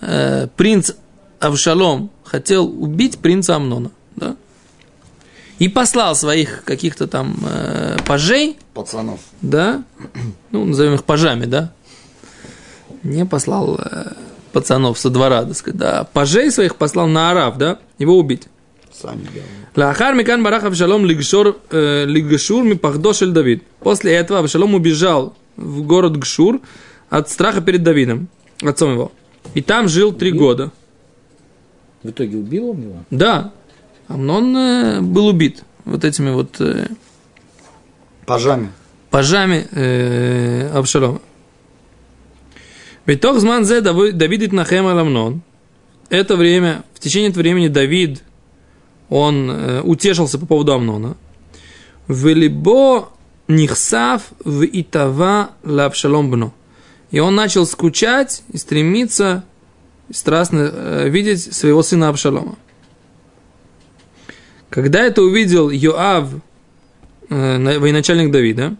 э, 0.00 0.48
принц 0.56 0.92
Авшалом, 1.38 2.10
хотел 2.24 2.66
убить 2.66 3.18
принца 3.18 3.56
Амнона. 3.56 3.90
Да? 4.16 4.36
И 5.58 5.68
послал 5.68 6.16
своих 6.16 6.64
каких-то 6.64 7.06
там 7.06 7.36
э, 7.42 7.98
пажей, 8.06 8.58
Пацанов. 8.74 9.20
да, 9.40 9.82
ну, 10.50 10.64
назовем 10.64 10.94
их 10.94 11.04
пажами, 11.04 11.46
да, 11.46 11.72
не 13.02 13.26
послал 13.26 13.78
э, 13.78 14.12
пацанов 14.52 14.98
со 14.98 15.10
двора, 15.10 15.44
так 15.44 15.56
сказать, 15.56 15.78
да, 15.78 16.04
пажей 16.12 16.50
своих 16.50 16.76
послал 16.76 17.06
на 17.06 17.30
Арав, 17.30 17.58
да, 17.58 17.78
его 17.98 18.18
убить. 18.18 18.48
Сами. 18.92 19.26
Лахар 19.76 20.14
Микан 20.14 20.42
Барах 20.42 20.64
Авшалом 20.64 21.04
э, 21.04 21.06
Лигшур 22.06 22.64
Мипахдо 22.64 23.12
Шель 23.14 23.30
Давид. 23.30 23.62
После 23.80 24.12
этого 24.12 24.40
Авшалом 24.40 24.74
убежал 24.74 25.34
в 25.56 25.82
город 25.82 26.16
Гшур 26.18 26.60
от 27.08 27.30
страха 27.30 27.60
перед 27.60 27.82
Давидом, 27.82 28.28
отцом 28.62 28.92
его. 28.92 29.12
И 29.54 29.62
там 29.62 29.88
жил 29.88 30.12
три 30.12 30.32
года. 30.32 30.70
В 32.02 32.10
итоге 32.10 32.36
убил 32.36 32.70
он 32.70 32.82
его? 32.82 32.96
Да, 33.10 33.52
Амнон 34.08 34.56
э, 34.56 35.00
был 35.00 35.28
убит 35.28 35.62
вот 35.84 36.04
этими 36.04 36.30
вот 36.30 36.60
э, 36.60 36.88
Пажами. 38.26 38.70
пажами 39.10 39.66
э, 39.70 40.70
Авшалома. 40.74 41.20
Битох 43.10 43.40
зман 43.40 43.64
зе 43.64 43.80
Дави- 43.80 44.12
Давид 44.12 44.52
Нахем 44.52 44.86
Аламнон. 44.86 45.42
Это 46.10 46.36
время, 46.36 46.84
в 46.94 47.00
течение 47.00 47.30
этого 47.30 47.42
времени 47.42 47.66
Давид, 47.66 48.22
он 49.08 49.50
э, 49.50 49.80
утешился 49.82 50.38
по 50.38 50.46
поводу 50.46 50.72
Амнона. 50.74 51.16
Велибо 52.06 53.08
нихсав 53.48 54.22
в 54.44 54.64
итава 54.64 55.50
лапшалом 55.64 56.30
бно. 56.30 56.52
И 57.10 57.18
он 57.18 57.34
начал 57.34 57.66
скучать 57.66 58.44
и 58.52 58.56
стремиться 58.58 59.42
страстно 60.12 60.70
э, 60.72 61.08
видеть 61.08 61.52
своего 61.52 61.82
сына 61.82 62.10
Абшалома. 62.10 62.54
Когда 64.68 65.00
это 65.00 65.22
увидел 65.22 65.68
Йоав, 65.68 66.28
э, 67.28 67.56
на- 67.58 67.80
военачальник 67.80 68.30
Давида, 68.30 68.76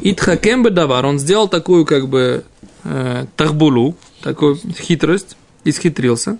Итхакем 0.00 0.62
Бедавар, 0.62 1.04
он 1.06 1.18
сделал 1.18 1.48
такую 1.48 1.84
как 1.86 2.06
бы 2.08 2.44
э, 2.84 3.26
тахбулу, 3.36 3.96
такую 4.22 4.56
хитрость, 4.56 5.36
исхитрился. 5.64 6.38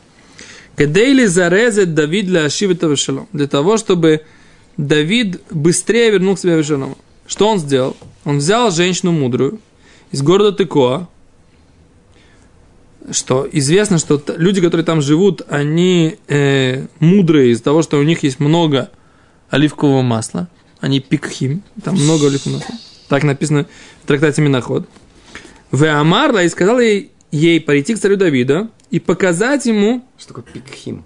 Кедейли 0.76 1.26
зарезет 1.26 1.94
Давид 1.94 2.26
для 2.26 2.44
Ашивита 2.44 2.87
Вешалом. 2.87 3.28
Для 3.32 3.46
того, 3.46 3.76
чтобы 3.76 4.22
Давид 4.76 5.40
быстрее 5.50 6.11
вернул 6.11 6.37
себе 6.37 6.56
Вешалома. 6.56 6.96
Что 7.26 7.49
он 7.49 7.58
сделал? 7.58 7.96
Он 8.25 8.38
взял 8.38 8.70
женщину 8.70 9.12
мудрую 9.12 9.61
из 10.11 10.22
города 10.22 10.52
Тыкоа, 10.52 11.08
что 13.11 13.49
известно, 13.50 13.99
что 13.99 14.22
люди, 14.37 14.61
которые 14.61 14.84
там 14.84 15.02
живут, 15.02 15.42
они 15.49 16.18
э, 16.28 16.87
мудрые 17.00 17.52
из-за 17.52 17.64
того, 17.64 17.82
что 17.82 17.99
у 17.99 18.02
них 18.02 18.22
есть 18.22 18.38
много 18.38 18.90
оливкового 19.50 20.02
масла. 20.02 20.49
Они 20.80 21.00
пикхим, 21.00 21.62
там 21.82 21.94
много 21.94 22.26
оливкового 22.28 22.58
масла. 22.58 22.75
Так 23.08 23.25
написано 23.25 23.66
в 24.02 24.06
трактате 24.06 24.40
Миноход. 24.42 24.87
В 25.73 25.85
Амарла 25.85 26.45
и 26.45 26.49
сказал 26.49 26.79
ей, 26.79 27.11
ей 27.33 27.61
пойти 27.61 27.95
к 27.95 27.99
царю 27.99 28.17
Давида 28.17 28.69
и 28.91 29.00
показать 29.00 29.67
ему... 29.67 30.05
Что 30.19 30.35
такое 30.35 30.45
пикхим? 30.52 31.02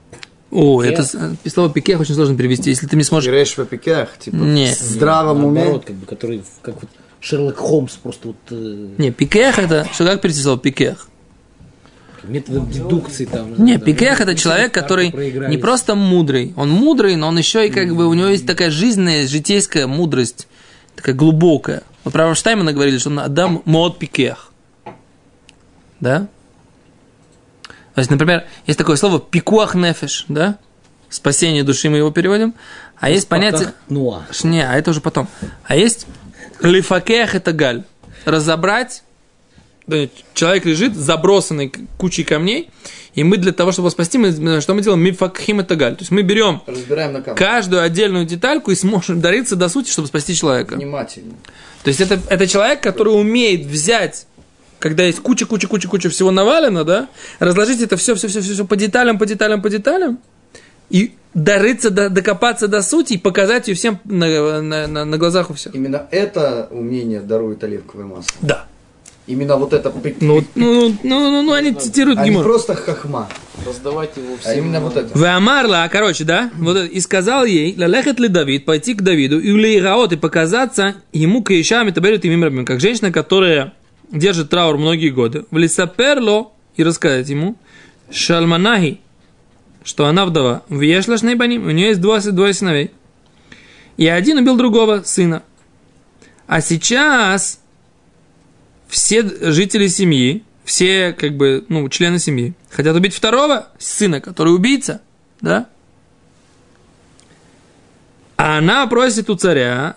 О, 0.51 0.83
Пикех? 0.83 0.99
это 0.99 1.37
э, 1.45 1.49
слово 1.49 1.71
пикех 1.73 2.01
очень 2.01 2.15
сложно 2.15 2.37
перевести. 2.37 2.71
Если 2.71 2.87
ты 2.87 2.97
не 2.97 3.05
сможешь... 3.05 3.31
Пиреш 3.31 3.57
в 3.57 3.65
пикех, 3.65 4.19
типа, 4.19 4.37
Не. 4.37 4.75
в 4.75 4.79
здравом 4.79 5.45
уме. 5.45 5.61
Наоборот, 5.61 5.85
как 5.87 5.97
бы, 5.97 6.07
который, 6.07 6.43
как 6.63 6.75
вот 6.83 6.91
Шерлок 7.21 7.57
Холмс 7.57 7.95
просто 7.95 8.29
вот 8.29 8.37
э, 8.51 8.89
Не, 8.99 9.11
пикех 9.13 9.59
это... 9.59 9.89
Что 9.93 10.05
как 10.05 10.21
перевести 10.21 10.43
слово 10.43 10.59
пикех? 10.59 11.09
методом 12.25 12.69
дедукции 12.69 13.25
там. 13.25 13.55
Не, 13.63 13.77
да, 13.77 13.85
пикех 13.85 14.21
это 14.21 14.35
человек, 14.35 14.73
который 14.73 15.13
не 15.49 15.59
просто 15.59 15.95
мудрый, 15.95 16.53
он 16.57 16.71
мудрый, 16.71 17.15
но 17.15 17.29
он 17.29 17.39
еще 17.39 17.69
и 17.69 17.71
как 17.71 17.95
бы 17.95 18.07
у 18.07 18.15
него 18.15 18.27
есть 18.27 18.47
такая 18.47 18.71
жизненная, 18.73 19.29
житейская 19.29 19.87
мудрость, 19.87 20.49
такая 20.97 21.15
глубокая. 21.15 21.85
Вот 22.05 22.13
про 22.13 22.25
Рамштаймена 22.25 22.73
говорили, 22.73 22.99
что 22.99 23.11
он 23.11 23.21
Адам 23.21 23.63
мод 23.65 23.99
пикех. 23.99 24.53
Да? 26.00 26.29
То 27.95 28.00
есть, 28.00 28.11
например, 28.11 28.45
есть 28.67 28.79
такое 28.79 28.97
слово 28.97 29.19
пикуах 29.21 29.75
нефеш, 29.75 30.26
да? 30.29 30.59
Спасение 31.09 31.62
души 31.62 31.88
мы 31.88 31.99
его 31.99 32.11
переводим. 32.11 32.55
А 32.99 33.09
есть 33.11 33.29
понятие... 33.29 33.73
Нуа. 33.88 34.26
Ш- 34.31 34.47
Не, 34.49 34.61
а 34.69 34.75
это 34.76 34.91
уже 34.91 35.00
потом. 35.00 35.29
А 35.65 35.76
есть 35.76 36.07
лифакех 36.61 37.35
это 37.35 37.53
галь. 37.53 37.85
Разобрать. 38.25 39.03
Человек 40.35 40.65
лежит 40.65 40.97
забросанный 40.97 41.73
кучей 41.97 42.25
камней, 42.25 42.71
и 43.15 43.23
мы 43.23 43.37
для 43.37 43.53
того, 43.53 43.71
чтобы 43.71 43.87
его 43.87 43.91
спасти, 43.91 44.19
мы, 44.19 44.61
что 44.61 44.75
мы 44.75 44.83
делаем? 44.83 45.00
Мифакхим 45.00 45.61
это 45.61 45.76
галь. 45.76 45.95
То 45.95 46.03
есть 46.03 46.11
мы 46.11 46.23
берем 46.23 46.61
каждую 47.37 47.83
отдельную 47.83 48.26
детальку 48.26 48.73
и 48.73 48.75
сможем 48.75 49.21
дариться 49.21 49.55
до 49.55 49.69
сути, 49.69 49.88
чтобы 49.91 50.09
спасти 50.09 50.35
человека. 50.35 50.75
Внимательно. 50.75 51.35
То 51.85 51.88
есть 51.88 52.00
это, 52.00 52.19
это 52.29 52.49
человек, 52.49 52.83
который 52.83 53.11
умеет 53.11 53.65
взять, 53.65 54.26
когда 54.78 55.04
есть 55.04 55.21
куча, 55.21 55.47
куча, 55.47 55.68
куча, 55.68 55.88
куча 55.88 56.09
всего 56.09 56.30
навалено, 56.30 56.85
да, 56.85 57.09
разложить 57.38 57.80
это 57.80 57.97
все, 57.97 58.14
все, 58.14 58.28
все, 58.28 58.40
все, 58.40 58.52
все 58.54 58.64
по 58.64 58.76
деталям, 58.76 59.18
по 59.18 59.26
деталям, 59.26 59.62
по 59.62 59.71
деталям, 59.71 60.18
и 60.90 61.14
дариться, 61.35 61.90
до- 61.90 62.11
докопаться 62.11 62.68
до 62.68 62.83
сути 62.83 63.14
и 63.14 63.18
показать 63.18 63.68
ее 63.68 63.75
всем 63.75 63.99
на, 64.04 64.61
на- 64.62 64.87
на- 64.87 65.04
на 65.04 65.18
глазах 65.18 65.50
у 65.50 65.54
всех. 65.54 65.75
Именно 65.75 66.06
это 66.11 66.68
умение 66.71 67.21
дарует 67.21 67.62
оливковое 67.64 68.06
масло. 68.06 68.33
Да. 68.40 68.66
Именно 69.26 69.56
вот 69.56 69.73
это. 69.73 69.92
Ну, 70.21 70.45
ну, 70.54 70.97
ну, 71.02 71.30
ну, 71.30 71.42
ну, 71.42 71.52
они 71.52 71.73
цитируют 71.73 72.21
а 72.21 72.23
не 72.23 72.30
Гимор. 72.30 72.45
просто 72.45 72.76
хахма. 72.76 73.28
Раздавать 73.66 74.16
его 74.16 74.37
всем. 74.37 74.52
А 74.52 74.54
именно 74.54 74.78
вот 74.80 74.97
это. 74.97 75.18
В 75.18 75.25
Амарла, 75.25 75.88
короче, 75.90 76.23
да, 76.23 76.52
вот 76.56 76.76
это, 76.76 76.87
и 76.87 77.00
сказал 77.00 77.45
ей, 77.45 77.75
лалехет 77.76 78.21
ли 78.21 78.28
Давид, 78.28 78.64
пойти 78.64 78.95
к 78.95 79.02
Давиду, 79.02 79.40
и 79.40 79.50
улейраот, 79.50 80.12
и 80.12 80.16
показаться 80.16 80.95
ему 81.12 81.42
каишами 81.42 81.90
табелют 81.90 82.25
имим 82.25 82.45
рабим, 82.45 82.64
как 82.64 82.78
женщина, 82.80 83.11
которая 83.11 83.73
держит 84.11 84.51
траур 84.51 84.79
многие 84.79 85.11
годы. 85.11 85.45
В 85.51 85.57
лисаперло, 85.57 86.53
и 86.77 86.85
рассказать 86.85 87.29
ему, 87.29 87.57
шалманахи, 88.11 89.01
что 89.85 90.07
она 90.07 90.27
вдова, 90.27 90.63
в 90.69 90.81
ешлашной 90.81 91.35
баним, 91.35 91.67
у 91.67 91.71
нее 91.71 91.89
есть 91.89 92.01
двое, 92.01 92.21
двое 92.21 92.53
сыновей. 92.53 92.91
И 93.97 94.07
один 94.07 94.39
убил 94.39 94.57
другого 94.57 95.03
сына. 95.03 95.43
А 96.47 96.61
сейчас 96.61 97.61
все 98.89 99.23
жители 99.23 99.87
семьи, 99.89 100.45
все, 100.65 101.13
как 101.13 101.37
бы, 101.37 101.65
ну, 101.69 101.89
члены 101.89 102.19
семьи, 102.19 102.55
хотят 102.71 102.95
убить 102.97 103.15
второго 103.15 103.69
сына, 103.79 104.21
который 104.21 104.55
убийца, 104.55 105.01
да? 105.41 105.69
А 108.37 108.59
она 108.59 108.87
просит 108.87 109.31
у 109.31 109.37
царя, 109.37 109.97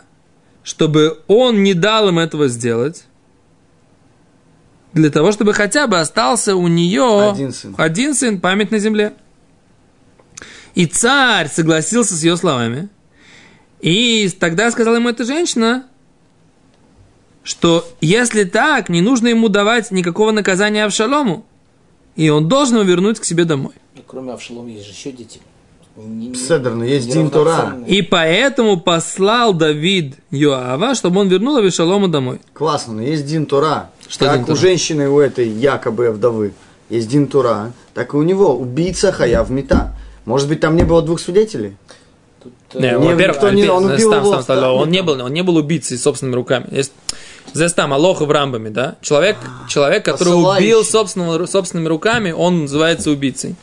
чтобы 0.63 1.20
он 1.28 1.63
не 1.63 1.74
дал 1.74 2.10
им 2.10 2.20
этого 2.20 2.48
сделать, 2.48 3.06
для 4.93 5.10
того, 5.10 5.31
чтобы 5.31 5.53
хотя 5.53 5.88
бы 5.88 6.00
остался 6.00 6.55
у 6.55 6.67
нее 6.67 7.31
Один 7.31 7.51
сын. 7.53 7.75
один 7.77 8.13
сын, 8.15 8.39
память 8.39 8.72
на 8.72 8.79
земле. 8.79 9.13
И 10.75 10.86
царь 10.86 11.48
согласился 11.50 12.15
с 12.15 12.24
ее 12.24 12.38
словами. 12.38 12.89
И 13.81 14.29
тогда 14.39 14.69
сказала 14.72 14.96
ему 14.96 15.10
эта 15.10 15.24
женщина, 15.25 15.86
что 17.43 17.88
если 18.01 18.43
так, 18.43 18.89
не 18.89 19.01
нужно 19.01 19.27
ему 19.29 19.50
давать 19.50 19.91
никакого 19.91 20.31
наказания 20.31 20.86
Авшалому, 20.86 21.46
и 22.15 22.29
он 22.29 22.48
должен 22.48 22.75
его 22.75 22.86
вернуть 22.86 23.19
к 23.19 23.25
себе 23.25 23.46
домой. 23.46 23.74
Ну, 23.96 24.01
Кроме 24.05 24.34
Авшалома 24.34 24.69
есть 24.69 24.86
же 24.86 24.91
еще 24.91 25.12
дети. 25.12 25.39
Не- 25.96 26.27
не- 26.27 26.36
Седер, 26.36 26.75
но 26.75 26.84
есть 26.86 27.12
Дин 27.12 27.29
равноценные. 27.29 27.89
И 27.89 28.01
поэтому 28.01 28.79
послал 28.79 29.53
Давид 29.53 30.15
Йоава, 30.31 30.96
чтобы 30.96 31.19
он 31.22 31.27
вернул 31.27 31.58
Авишалома 31.58 32.08
домой. 32.08 32.39
Классно, 32.53 32.93
но 32.93 33.01
есть 33.01 33.25
Дин 33.25 33.46
Тора. 33.46 33.89
Что 34.10 34.25
как 34.25 34.50
у 34.50 34.56
женщины, 34.56 35.08
у 35.10 35.20
этой 35.20 35.48
якобы 35.48 36.10
вдовы, 36.12 36.54
есть 36.89 37.08
Дин 37.08 37.28
Тора, 37.28 37.72
так 37.94 38.13
и 38.13 38.18
у 38.18 38.24
него 38.24 38.56
убийца 38.58 39.12
Хаяв 39.12 39.50
Мета. 39.50 39.96
Может 40.25 40.48
быть, 40.50 40.60
там 40.60 40.75
не 40.75 40.84
было 40.84 41.01
двух 41.01 41.20
свидетелей? 41.20 41.78
Тут, 42.42 42.54
Не, 42.82 42.88
э, 42.88 43.00
Не, 43.00 43.13
во-первых, 43.13 43.36
никто 43.38 43.50
не- 43.51 43.68
он 43.70 43.86
убил 43.86 44.10
стам, 44.12 44.24
его 44.24 44.42
стам, 44.42 44.44
стам, 44.44 44.74
он, 44.74 44.89
не 44.89 44.98
там. 44.98 45.06
был, 45.06 45.22
он 45.25 45.34
не 45.34 45.44
был 45.44 45.58
убийцей 45.58 45.98
собственными 45.98 46.36
руками. 46.36 46.68
Есть 46.72 46.94
здесь 47.54 47.74
там 47.74 47.94
Алоха 47.94 48.25
в 48.25 48.32
Рамбаме, 48.32 48.70
да? 48.70 48.96
Человек, 49.01 49.38
человек 49.68 50.06
который 50.06 50.34
убил 50.34 50.84
собственного, 50.84 51.46
собственными 51.46 51.88
руками, 51.88 52.32
он 52.32 52.62
называется 52.62 53.12
убийцей. 53.12 53.56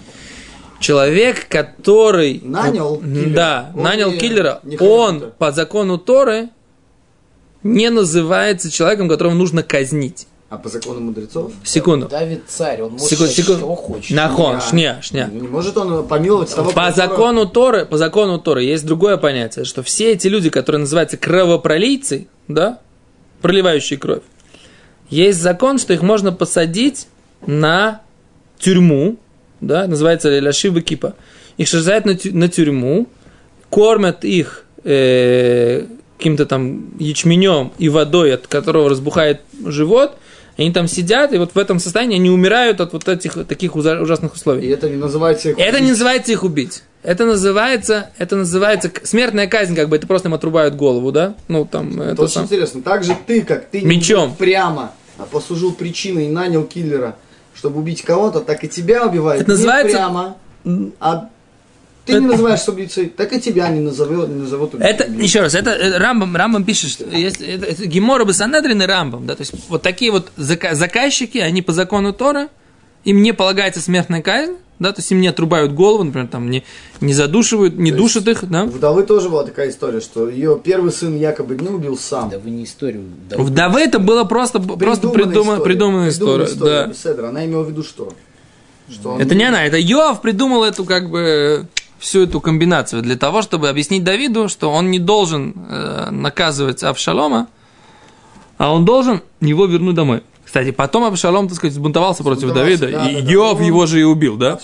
Человек, 0.79 1.49
который... 1.49 2.41
Нанял 2.45 2.99
киллера. 2.99 3.31
Да, 3.35 3.71
Он 3.75 3.83
нанял 3.83 4.11
не- 4.13 4.19
киллера. 4.19 4.61
не 4.63 4.77
он 4.79 5.33
по 5.39 5.51
закону 5.51 5.99
Торы 5.99 6.51
не 7.63 7.91
называется 7.91 8.71
человеком, 8.71 9.09
которого 9.09 9.35
нужно 9.35 9.63
казнить. 9.63 10.27
А 10.49 10.59
по 10.59 10.69
закону 10.69 11.01
мудрецов? 11.01 11.53
Секунду. 11.65 12.07
Давид 12.09 12.43
царь, 12.47 12.81
он 12.83 12.93
может 12.93 13.09
Секунду, 13.09 13.33
секунду. 13.33 13.61
кого 13.63 13.75
хочет. 13.75 14.17
Нахон, 14.17 14.55
Я- 14.55 14.61
шня, 14.61 15.03
шня. 15.03 15.27
Не 15.33 15.49
может 15.49 15.77
он 15.77 16.07
помиловать 16.07 16.55
того, 16.55 16.71
По 16.71 16.93
закону 16.93 17.47
Торы, 17.47 17.85
по 17.85 17.97
закону 17.99 18.39
Торы 18.39 18.63
есть 18.63 18.87
другое 18.87 19.17
понятие, 19.17 19.65
что 19.65 19.83
все 19.83 20.13
эти 20.13 20.29
люди, 20.29 20.49
которые 20.49 20.81
называются 20.81 21.17
кровопролийцы, 21.17 22.29
да, 22.47 22.79
проливающие 23.43 23.99
кровь, 23.99 24.23
есть 25.11 25.41
закон, 25.41 25.79
что 25.81 25.93
их 25.93 26.03
можно 26.03 26.31
посадить 26.33 27.09
на 27.45 28.03
тюрьму, 28.59 29.17
да, 29.61 29.89
называется 29.89 30.39
ляшива 30.39 30.81
кипа. 30.81 31.15
Их 31.57 31.69
сажают 31.69 32.05
на, 32.05 32.15
тю- 32.15 32.37
на 32.37 32.49
тюрьму, 32.49 33.09
кормят 33.69 34.25
их 34.25 34.65
э, 34.85 35.87
каким-то 36.19 36.47
там 36.47 36.97
ячменем 37.01 37.73
и 37.79 37.89
водой, 37.89 38.33
от 38.35 38.47
которого 38.47 38.89
разбухает 38.91 39.41
живот, 39.65 40.17
они 40.57 40.73
там 40.73 40.89
сидят, 40.89 41.33
и 41.33 41.39
вот 41.39 41.55
в 41.55 41.59
этом 41.59 41.79
состоянии 41.79 42.17
они 42.17 42.31
умирают 42.31 42.81
от 42.81 42.93
вот 42.93 43.07
этих 43.09 43.47
таких 43.47 43.77
ужа- 43.77 44.01
ужасных 44.01 44.35
условий. 44.35 44.67
И 44.67 44.71
это 44.71 44.89
не 44.89 44.97
называется... 44.97 45.51
их 45.51 45.59
Это 45.59 45.81
не 45.81 45.91
называется 45.91 46.33
их 46.33 46.43
убить. 46.45 46.83
Это 47.03 47.25
называется, 47.25 48.11
это 48.19 48.37
называется 48.37 48.91
смертная 49.05 49.47
казнь, 49.47 49.77
как 49.77 49.89
бы 49.89 49.97
это 49.97 50.07
просто 50.07 50.29
им 50.29 50.35
отрубают 50.35 50.75
голову, 50.75 51.13
да? 51.13 51.35
Ну 51.47 51.65
там 51.65 52.01
Это 52.01 52.13
это 52.13 52.23
очень 52.23 52.35
сам. 52.35 52.45
интересно. 52.45 52.83
Так 52.83 53.05
же 53.05 53.17
ты, 53.27 53.43
как 53.43 53.67
ты 53.67 53.83
Мечом. 53.83 54.35
прямо, 54.35 54.93
а 55.19 55.23
послужил 55.25 55.73
причиной 55.73 56.27
и 56.27 56.29
нанял 56.29 56.65
киллера, 56.65 57.17
чтобы 57.55 57.79
убить 57.79 58.03
кого-то, 58.03 58.41
так 58.41 58.65
и 58.65 58.69
тебя 58.69 59.07
убивают 59.07 59.43
Это 59.43 59.51
называется- 59.53 59.89
не 59.89 60.03
прямо, 60.03 60.37
а 60.99 61.29
ты 62.07 62.13
не 62.13 62.19
Это- 62.21 62.27
называешься 62.29 62.71
убийцей, 62.73 63.09
так 63.09 63.33
и 63.33 63.41
тебя 63.41 63.69
не 63.69 63.81
назовут, 63.81 64.29
не 64.29 64.37
назовут 64.41 64.75
убийцей. 64.75 64.95
Это 64.95 65.11
еще 65.13 65.41
раз, 65.41 65.55
это 65.55 65.71
э, 65.73 65.99
Рамбам, 65.99 66.35
Рамбам 66.37 66.65
пишет, 66.65 66.91
что 66.91 67.05
есть, 67.11 67.41
это, 67.41 67.67
это 67.67 67.87
Гемора 67.87 68.25
Басанадрин 68.25 68.81
и 68.81 68.87
Рамбам, 68.87 69.27
да, 69.27 69.35
то 69.35 69.43
есть 69.43 69.53
вот 69.69 69.83
такие 69.83 70.11
вот 70.13 70.31
зака- 70.39 70.75
заказчики, 70.75 71.39
они 71.39 71.63
по 71.63 71.73
закону 71.73 72.13
Тора, 72.13 72.49
им 73.05 73.23
не 73.23 73.33
полагается 73.33 73.81
смертная 73.81 74.23
казнь, 74.23 74.55
да, 74.79 74.93
то 74.93 75.01
есть 75.01 75.11
им 75.11 75.21
не 75.21 75.29
отрубают 75.29 75.73
голову, 75.73 76.05
например, 76.05 76.29
там 76.29 76.51
не, 76.51 76.63
не 77.01 77.15
задушивают, 77.15 77.77
не 77.79 77.91
То 77.93 77.97
душат 77.97 78.29
их, 78.29 78.45
да. 78.49 78.65
У 78.65 78.69
вдовы 78.69 79.05
тоже 79.05 79.29
была 79.31 79.45
такая 79.45 79.71
история, 79.71 80.01
что 80.01 80.29
ее 80.29 80.61
первый 80.63 80.93
сын 80.93 81.17
якобы 81.17 81.57
не 81.57 81.69
убил 81.69 81.97
сам. 81.97 82.29
Да 82.31 82.39
вы 82.39 82.51
не 82.51 82.65
историю. 82.65 83.05
да 83.31 83.37
В 83.39 83.45
вы- 83.45 83.51
Давы 83.51 83.81
это 83.81 83.99
было 83.99 84.25
просто, 84.25 84.59
просто 84.61 85.09
придумано, 85.09 85.61
придуманная 85.61 86.11
история, 86.11 86.47
да. 86.55 86.87
Беседра. 86.89 87.29
Она 87.29 87.47
имела 87.47 87.63
в 87.63 87.71
виду 87.71 87.83
что? 87.83 88.13
Что 88.91 89.13
он- 89.13 89.21
Это 89.21 89.35
не 89.35 89.45
она, 89.45 89.65
это 89.65 89.79
Йоав 89.79 90.21
придумал 90.21 90.63
эту 90.63 90.85
как 90.85 91.09
бы 91.11 91.67
всю 91.99 92.23
эту 92.25 92.41
комбинацию 92.41 93.03
для 93.03 93.17
того, 93.17 93.43
чтобы 93.43 93.69
объяснить 93.69 94.05
Давиду, 94.05 94.49
что 94.49 94.71
он 94.71 94.91
не 94.91 94.99
должен 94.99 95.55
э, 95.69 96.11
наказывать 96.11 96.83
Авшалома, 96.83 97.49
а 98.59 98.73
он 98.73 98.85
должен 98.85 99.23
его 99.41 99.67
вернуть 99.67 99.95
домой. 99.95 100.23
Кстати, 100.45 100.71
потом 100.71 101.05
Авшалом, 101.05 101.49
так 101.49 101.57
сказать, 101.57 101.75
сбунтовался 101.75 102.23
против 102.23 102.53
Давида, 102.55 102.89
да, 102.91 103.11
и 103.11 103.17
да, 103.17 103.21
да. 103.23 103.33
Йоав 103.33 103.59
Он- 103.59 103.65
его 103.65 103.87
же 103.87 104.01
и 104.01 104.05
убил, 104.05 104.37
да? 104.37 104.59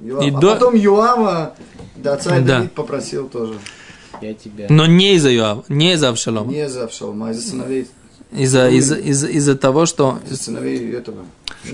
Юав. 0.00 0.24
И 0.24 0.30
а 0.30 0.38
до- 0.38 0.52
потом 0.54 0.74
Юава, 0.74 1.54
да, 1.96 2.16
царь 2.16 2.40
Да. 2.42 2.56
Давид 2.58 2.72
попросил 2.72 3.28
тоже. 3.28 3.54
Я 4.22 4.32
тебя. 4.32 4.66
Но 4.70 4.86
не 4.86 5.14
из-за 5.16 5.28
Йоава, 5.30 5.64
не 5.68 5.92
из-за 5.92 6.08
Авшалома. 6.08 6.50
Не 6.50 6.68
за 6.68 6.84
Авшалома, 6.84 7.28
а 7.28 7.30
из-за 7.32 7.50
сыновей, 7.50 7.86
Из-за, 8.32 8.68
из-за, 8.70 8.96
из-за, 8.96 9.28
из-за 9.28 9.56
того, 9.56 9.84
что... 9.86 10.18
из-за 10.24 10.42
сыновей 10.42 10.90
этого. 10.92 11.18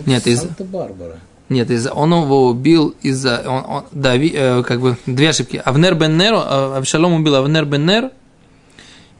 Нет, 0.07 0.27
из 0.27 0.41
Санта-Барбара. 0.41 1.21
Нет, 1.53 1.71
из 1.71 1.87
он 1.87 2.13
его 2.13 2.49
убил 2.49 2.95
из-за... 3.03 3.43
Он, 3.47 3.65
он- 3.77 3.85
Дави, 3.93 4.33
э, 4.35 4.63
как 4.63 4.81
бы 4.81 4.97
две 5.07 5.29
ошибки. 5.31 5.61
Авнер 5.65 5.95
бен 5.95 6.17
Нер, 6.17 6.35
э, 6.35 6.79
Авшалом 6.79 7.13
убил 7.15 7.35
Авнер 7.37 7.65
бен 7.67 7.87
Нер, 7.87 8.11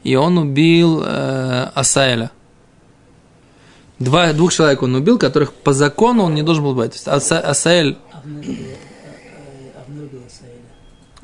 и 0.03 0.15
он 0.15 0.37
убил 0.37 1.03
э, 1.05 1.69
Асаэля. 1.75 2.31
Два, 3.99 4.33
двух 4.33 4.51
человек 4.51 4.81
он 4.83 4.95
убил, 4.95 5.17
которых 5.17 5.53
по 5.53 5.73
закону 5.73 6.23
он 6.23 6.33
не 6.35 6.43
должен 6.43 6.63
был 6.63 6.71
убивать. 6.71 6.91
То 6.91 6.95
есть 6.97 7.07
Аса- 7.07 7.39
Асаэль... 7.39 7.97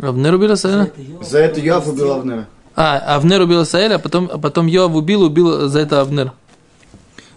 Авнер 0.01 0.33
убил 0.35 0.51
Асаэля? 0.53 0.91
За 1.21 1.39
это 1.39 1.59
Юав 1.59 1.87
убил 1.87 2.13
Авнера. 2.13 2.47
А, 2.75 3.15
Авнер 3.15 3.41
убил 3.41 3.59
Асаэля, 3.61 3.95
а 3.95 3.99
потом, 3.99 4.29
а 4.31 4.37
потом 4.37 4.67
Йоав 4.67 4.93
убил, 4.93 5.23
убил 5.23 5.67
за 5.67 5.79
это 5.79 5.99
Авнер. 6.01 6.31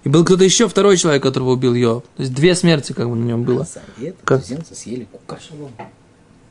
И 0.05 0.09
был 0.09 0.25
кто-то 0.25 0.43
еще, 0.45 0.69
второй 0.69 0.97
человек, 0.97 1.23
которого 1.23 1.51
убил 1.53 1.75
Йоав. 1.75 2.03
То 2.17 2.23
есть 2.23 2.35
две 2.35 2.55
смерти 2.55 2.93
как 2.93 3.09
бы 3.09 3.15
на 3.17 3.25
нем 3.25 3.45
было. 3.45 3.67
Это 4.01 4.15
Как? 4.25 4.43
съели 4.45 5.05
кукашу. 5.11 5.55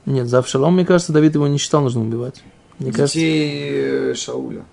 Нет, 0.05 0.27
за 0.27 0.39
Авшалом, 0.39 0.75
мне 0.75 0.85
кажется, 0.85 1.11
Давид 1.13 1.35
его 1.35 1.47
не 1.47 1.57
считал 1.57 1.81
нужно 1.81 2.01
убивать. 2.01 2.41
Мне 2.79 2.91
кажется... 2.91 3.19
Детей 3.19 4.11
э, 4.11 4.13
Шауля. 4.15 4.63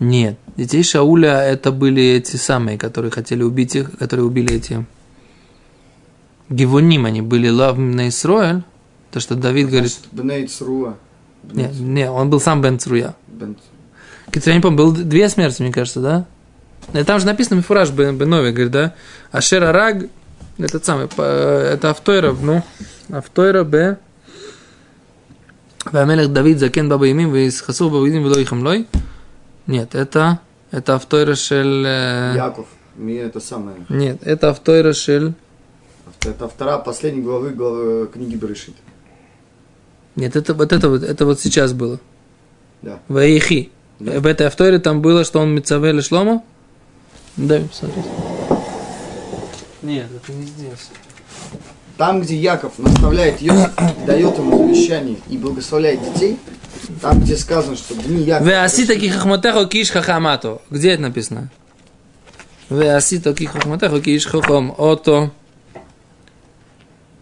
Нет, 0.00 0.38
детей 0.56 0.82
Шауля 0.82 1.42
это 1.42 1.70
были 1.70 2.02
эти 2.02 2.36
самые, 2.36 2.78
которые 2.78 3.10
хотели 3.10 3.42
убить 3.42 3.76
их, 3.76 3.96
которые 3.98 4.26
убили 4.26 4.54
эти 4.54 4.86
Гевоним, 6.48 7.04
они 7.04 7.20
были 7.20 7.48
Лав 7.48 7.76
на 7.76 8.08
Исроэль, 8.08 8.62
то, 9.10 9.20
что 9.20 9.34
Давид 9.34 9.68
говорит, 9.68 9.98
Бней 10.12 10.46
Цруа. 10.46 10.96
нет, 11.52 11.78
нет, 11.78 12.10
он 12.10 12.30
был 12.30 12.40
сам 12.40 12.62
Бен 12.62 12.78
Цруя. 12.78 13.14
Бен- 13.26 13.56
Я 14.32 14.54
не 14.54 14.60
помню, 14.60 14.78
было 14.78 14.92
две 14.94 15.28
смерти, 15.28 15.62
мне 15.62 15.72
кажется, 15.72 16.00
да? 16.00 16.26
Там 17.06 17.20
же 17.20 17.26
написано 17.26 17.62
фураж 17.62 17.90
Бенове, 17.90 18.52
говорит, 18.52 18.72
да? 18.72 18.94
Ашер 19.30 19.62
Араг, 19.64 20.06
этот 20.58 20.84
самый, 20.84 21.06
это 21.06 21.90
Автойра, 21.90 22.32
ну, 22.32 22.62
Автойра 23.10 23.64
Б. 23.64 23.98
Вамелех 25.84 26.32
Давид 26.32 26.58
закен 26.58 26.88
баба 26.88 27.10
имим, 27.10 27.30
вы 27.30 27.46
из 27.46 27.60
хасов 27.60 27.92
баба 27.92 28.08
идим, 28.08 28.22
вы 28.22 28.30
лой 28.30 28.86
Нет, 29.66 29.94
это, 29.94 30.40
это 30.70 30.94
Автойра 30.94 31.34
Шель... 31.34 31.84
Э, 31.86 32.32
Яков, 32.36 32.66
мне 32.96 33.20
это 33.20 33.40
самое. 33.40 33.76
Нет, 33.88 34.18
это 34.22 34.50
Автойра 34.50 34.92
Шель... 34.92 35.34
Это 36.26 36.48
вторая, 36.48 36.78
последней 36.78 37.22
главы, 37.22 37.50
главы 37.50 38.04
э, 38.04 38.06
книги 38.12 38.34
Берешит. 38.34 38.74
Нет, 40.16 40.34
это 40.34 40.52
вот 40.52 40.72
это 40.72 40.88
вот, 40.88 41.02
это 41.02 41.24
вот 41.24 41.40
сейчас 41.40 41.72
было. 41.72 42.00
Да. 42.82 42.98
В 43.08 43.14
Ваихи. 43.14 43.70
Да. 44.00 44.20
В 44.20 44.26
этой 44.26 44.46
авторе 44.46 44.80
там 44.80 45.00
было, 45.00 45.24
что 45.24 45.38
он 45.38 45.54
Мицавель 45.54 46.02
Шлома? 46.02 46.42
Да, 47.38 47.62
соответственно. 47.72 48.58
Нет, 49.82 50.06
это 50.14 50.32
не 50.32 50.44
здесь. 50.44 50.90
Там, 51.96 52.20
где 52.20 52.36
Яков 52.36 52.78
наставляет 52.78 53.40
Йосиф, 53.40 53.70
дает 54.06 54.36
ему 54.38 54.58
завещание 54.58 55.16
и 55.28 55.38
благословляет 55.38 56.00
детей, 56.02 56.36
там, 57.00 57.20
где 57.20 57.36
сказано, 57.36 57.76
что 57.76 57.94
дни 57.94 58.22
Якова... 58.22 58.48
Веаси 58.48 58.86
таких 58.86 59.14
хахмотеху 59.14 59.66
киш 59.66 59.90
хахамато. 59.90 60.62
Где 60.70 60.90
это 60.90 61.02
написано? 61.02 61.50
Веаси 62.70 63.18
таких 63.20 63.52
хахмотеху 63.52 64.00
киш 64.00 64.26
хахом 64.26 64.74
ото. 64.76 65.30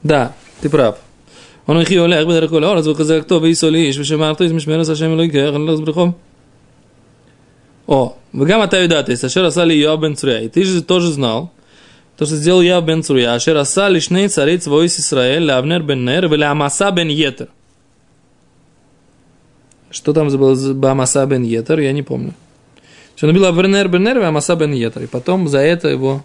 Да, 0.02 0.32
ты 0.60 0.70
прав. 0.70 0.96
Он 1.66 1.80
их 1.80 1.90
и 1.90 1.98
олег 1.98 2.26
бедер 2.26 2.48
коля 2.48 2.70
ораз, 2.70 2.86
выказак 2.86 3.26
то, 3.26 3.38
вейсолиш, 3.38 3.96
вешемарту, 3.96 4.46
измишмерас, 4.46 4.88
ашем, 4.88 5.14
лойкех, 5.14 5.52
лойкех, 5.52 5.96
лойкех, 5.96 6.14
о, 7.86 8.16
Вегама 8.32 8.66
Таюдата, 8.68 9.12
из 9.12 9.22
Ашера 9.22 9.50
Сали 9.50 9.74
Йоа 9.74 9.96
Бен 9.96 10.16
Цуря. 10.16 10.40
И 10.40 10.48
ты 10.48 10.64
же 10.64 10.82
тоже 10.82 11.12
знал, 11.12 11.52
то, 12.16 12.26
что 12.26 12.36
сделал 12.36 12.62
я 12.62 12.80
Бен 12.80 13.02
Цуря. 13.02 13.34
Ашера 13.34 13.64
Сали 13.64 14.00
Шней 14.00 14.28
Цариц 14.28 14.66
Войс 14.66 14.98
Исраэль, 14.98 15.44
Лавнер 15.44 15.82
Бен 15.82 16.04
Нер, 16.04 16.28
Веля 16.28 16.50
Амаса 16.50 16.90
Бен 16.90 17.08
Етер. 17.08 17.48
Что 19.90 20.12
там 20.12 20.30
за 20.30 20.90
Амаса 20.90 21.24
Бен 21.26 21.42
Етер, 21.42 21.78
я 21.80 21.92
не 21.92 22.02
помню. 22.02 22.34
Он 23.22 23.30
убил 23.30 23.46
Авнер 23.46 23.88
Бен 23.88 24.02
Нер, 24.02 24.18
Амаса 24.18 24.56
Бен 24.56 24.72
Етер. 24.72 25.04
И 25.04 25.06
потом 25.06 25.48
за 25.48 25.58
это 25.58 25.88
его 25.88 26.22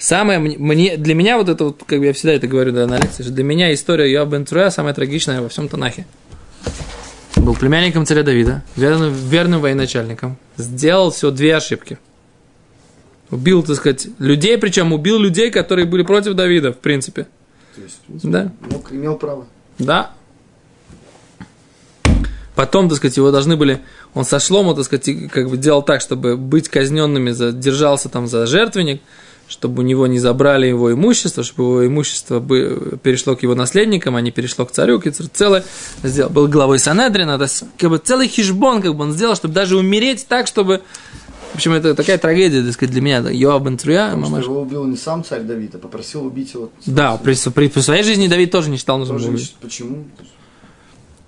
Самое 0.00 0.38
мне, 0.38 0.96
для 0.96 1.14
меня 1.14 1.36
вот 1.36 1.50
это 1.50 1.64
вот, 1.64 1.82
как 1.84 1.98
бы 1.98 2.06
я 2.06 2.14
всегда 2.14 2.32
это 2.32 2.46
говорю 2.46 2.72
да, 2.72 2.86
на 2.86 2.96
лекции, 2.96 3.22
что 3.22 3.32
для 3.32 3.44
меня 3.44 3.72
история 3.74 4.10
Йоа 4.10 4.24
Бен 4.24 4.46
Цуря 4.46 4.70
самая 4.70 4.94
трагичная 4.94 5.42
во 5.42 5.50
всем 5.50 5.68
Танахе. 5.68 6.06
Был 7.42 7.54
племянником 7.54 8.04
царя 8.06 8.22
Давида, 8.22 8.62
верным, 8.76 9.12
верным 9.14 9.60
военачальником. 9.60 10.36
Сделал 10.56 11.10
всего 11.10 11.30
две 11.30 11.56
ошибки. 11.56 11.98
Убил, 13.30 13.62
так 13.62 13.76
сказать, 13.76 14.08
людей, 14.18 14.58
причем 14.58 14.92
убил 14.92 15.18
людей, 15.18 15.50
которые 15.50 15.86
были 15.86 16.02
против 16.02 16.34
Давида, 16.34 16.72
в 16.72 16.78
принципе. 16.78 17.26
То 17.74 17.80
есть, 17.82 17.96
в 18.02 18.06
принципе, 18.06 18.30
Да. 18.32 18.52
мог- 18.70 18.92
имел 18.92 19.16
право. 19.16 19.46
Да. 19.78 20.10
Потом, 22.54 22.88
так 22.88 22.98
сказать, 22.98 23.16
его 23.16 23.30
должны 23.30 23.56
были, 23.56 23.80
он 24.12 24.24
со 24.24 24.38
шлома, 24.38 24.74
так 24.74 24.84
сказать, 24.84 25.08
как 25.30 25.48
бы 25.48 25.56
делал 25.56 25.82
так, 25.82 26.02
чтобы 26.02 26.36
быть 26.36 26.68
казненными, 26.68 27.30
за, 27.30 27.52
держался 27.52 28.08
там 28.10 28.26
за 28.26 28.46
жертвенник, 28.46 29.00
чтобы 29.50 29.82
у 29.82 29.84
него 29.84 30.06
не 30.06 30.20
забрали 30.20 30.66
его 30.68 30.92
имущество, 30.92 31.42
чтобы 31.42 31.68
его 31.68 31.86
имущество 31.88 32.40
перешло 32.40 33.34
к 33.34 33.42
его 33.42 33.54
наследникам, 33.56 34.14
а 34.14 34.20
не 34.20 34.30
перешло 34.30 34.64
к 34.64 34.70
царю, 34.70 35.00
Кицер 35.00 35.26
целое 35.28 35.64
сделал. 36.04 36.30
Был 36.30 36.46
главой 36.46 36.78
Санедрина, 36.78 37.36
то 37.36 37.44
есть, 37.44 37.64
как 37.76 37.90
бы 37.90 37.98
целый 37.98 38.28
хижбон, 38.28 38.80
как 38.80 38.94
бы 38.94 39.02
он 39.04 39.12
сделал, 39.12 39.34
чтобы 39.34 39.52
даже 39.52 39.76
умереть 39.76 40.26
так, 40.28 40.46
чтобы... 40.46 40.82
В 41.52 41.56
общем, 41.56 41.72
это 41.72 41.96
такая 41.96 42.16
трагедия, 42.16 42.62
так 42.62 42.72
сказать, 42.74 42.92
для 42.92 43.02
меня. 43.02 43.28
Йоаб 43.28 43.64
бен 43.64 43.76
Труя, 43.76 44.06
Потому 44.10 44.22
что 44.26 44.30
мамаш. 44.30 44.44
его 44.46 44.60
убил 44.60 44.84
не 44.84 44.96
сам 44.96 45.24
царь 45.24 45.42
Давид, 45.42 45.74
а 45.74 45.78
попросил 45.78 46.24
убить 46.24 46.54
его. 46.54 46.70
Да, 46.86 47.16
при, 47.16 47.34
при- 47.50 47.68
при 47.68 47.80
своей 47.80 48.04
жизни 48.04 48.28
Давид 48.28 48.52
тоже 48.52 48.70
не 48.70 48.76
считал 48.76 48.98
нужным 48.98 49.16
убить. 49.34 49.56
Почему? 49.60 50.04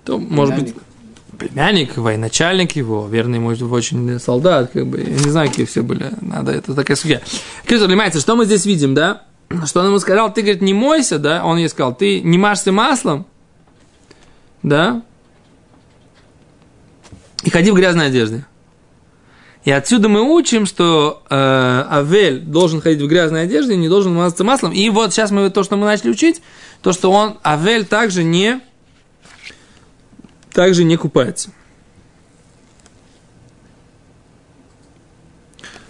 То, 0.05 0.17
может 0.17 0.55
быть, 0.55 0.75
Племянник. 1.37 1.97
военачальник 1.97 2.75
его, 2.75 3.07
верный 3.07 3.39
мой 3.39 3.55
очень 3.61 4.19
солдат, 4.19 4.71
как 4.73 4.87
бы, 4.87 4.99
я 4.99 5.09
не 5.09 5.29
знаю, 5.29 5.49
какие 5.49 5.65
все 5.65 5.81
были, 5.81 6.11
надо, 6.21 6.51
это 6.51 6.73
такая 6.73 6.95
судья. 6.97 7.21
Кирилл, 7.65 7.87
понимаете, 7.87 8.19
что 8.19 8.35
мы 8.35 8.45
здесь 8.45 8.65
видим, 8.65 8.93
да? 8.93 9.23
Что 9.65 9.81
он 9.81 9.87
ему 9.87 9.99
сказал, 9.99 10.33
ты, 10.33 10.41
говорит, 10.41 10.61
не 10.61 10.73
мойся, 10.73 11.19
да? 11.19 11.43
Он 11.45 11.57
ей 11.57 11.69
сказал, 11.69 11.95
ты 11.95 12.21
не 12.21 12.37
мажься 12.37 12.71
маслом, 12.71 13.25
да? 14.61 15.03
И 17.43 17.49
ходи 17.49 17.71
в 17.71 17.75
грязной 17.75 18.07
одежде. 18.07 18.45
И 19.63 19.71
отсюда 19.71 20.09
мы 20.09 20.21
учим, 20.21 20.65
что 20.65 21.23
э, 21.29 21.35
Авель 21.89 22.41
должен 22.41 22.81
ходить 22.81 23.01
в 23.01 23.07
грязной 23.07 23.43
одежде, 23.43 23.77
не 23.77 23.87
должен 23.87 24.13
мазаться 24.13 24.43
маслом. 24.43 24.73
И 24.73 24.89
вот 24.89 25.13
сейчас 25.13 25.31
мы 25.31 25.49
то, 25.49 25.63
что 25.63 25.77
мы 25.77 25.85
начали 25.85 26.09
учить, 26.09 26.41
то, 26.81 26.91
что 26.91 27.11
он, 27.11 27.37
Авель 27.43 27.85
также 27.85 28.23
не 28.23 28.59
также 30.53 30.83
не 30.83 30.95
купается. 30.97 31.51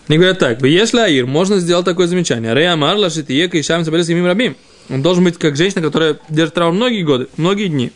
Они 0.07 0.17
говорят 0.17 0.39
так, 0.39 0.61
если 0.63 0.99
Аир, 0.99 1.25
можно 1.25 1.59
сделать 1.59 1.85
такое 1.85 2.07
замечание. 2.07 2.53
Рея 2.53 2.75
Марла, 2.75 3.09
Шитиека 3.09 3.57
и 3.57 3.63
Шам 3.63 3.85
Сабелес 3.85 4.09
Имим 4.09 4.25
Рабим. 4.25 4.57
Он 4.89 5.01
должен 5.01 5.23
быть 5.23 5.37
как 5.37 5.55
женщина, 5.55 5.81
которая 5.81 6.19
держит 6.29 6.55
траур 6.55 6.73
многие 6.73 7.03
годы, 7.03 7.29
многие 7.37 7.67
дни. 7.67 7.91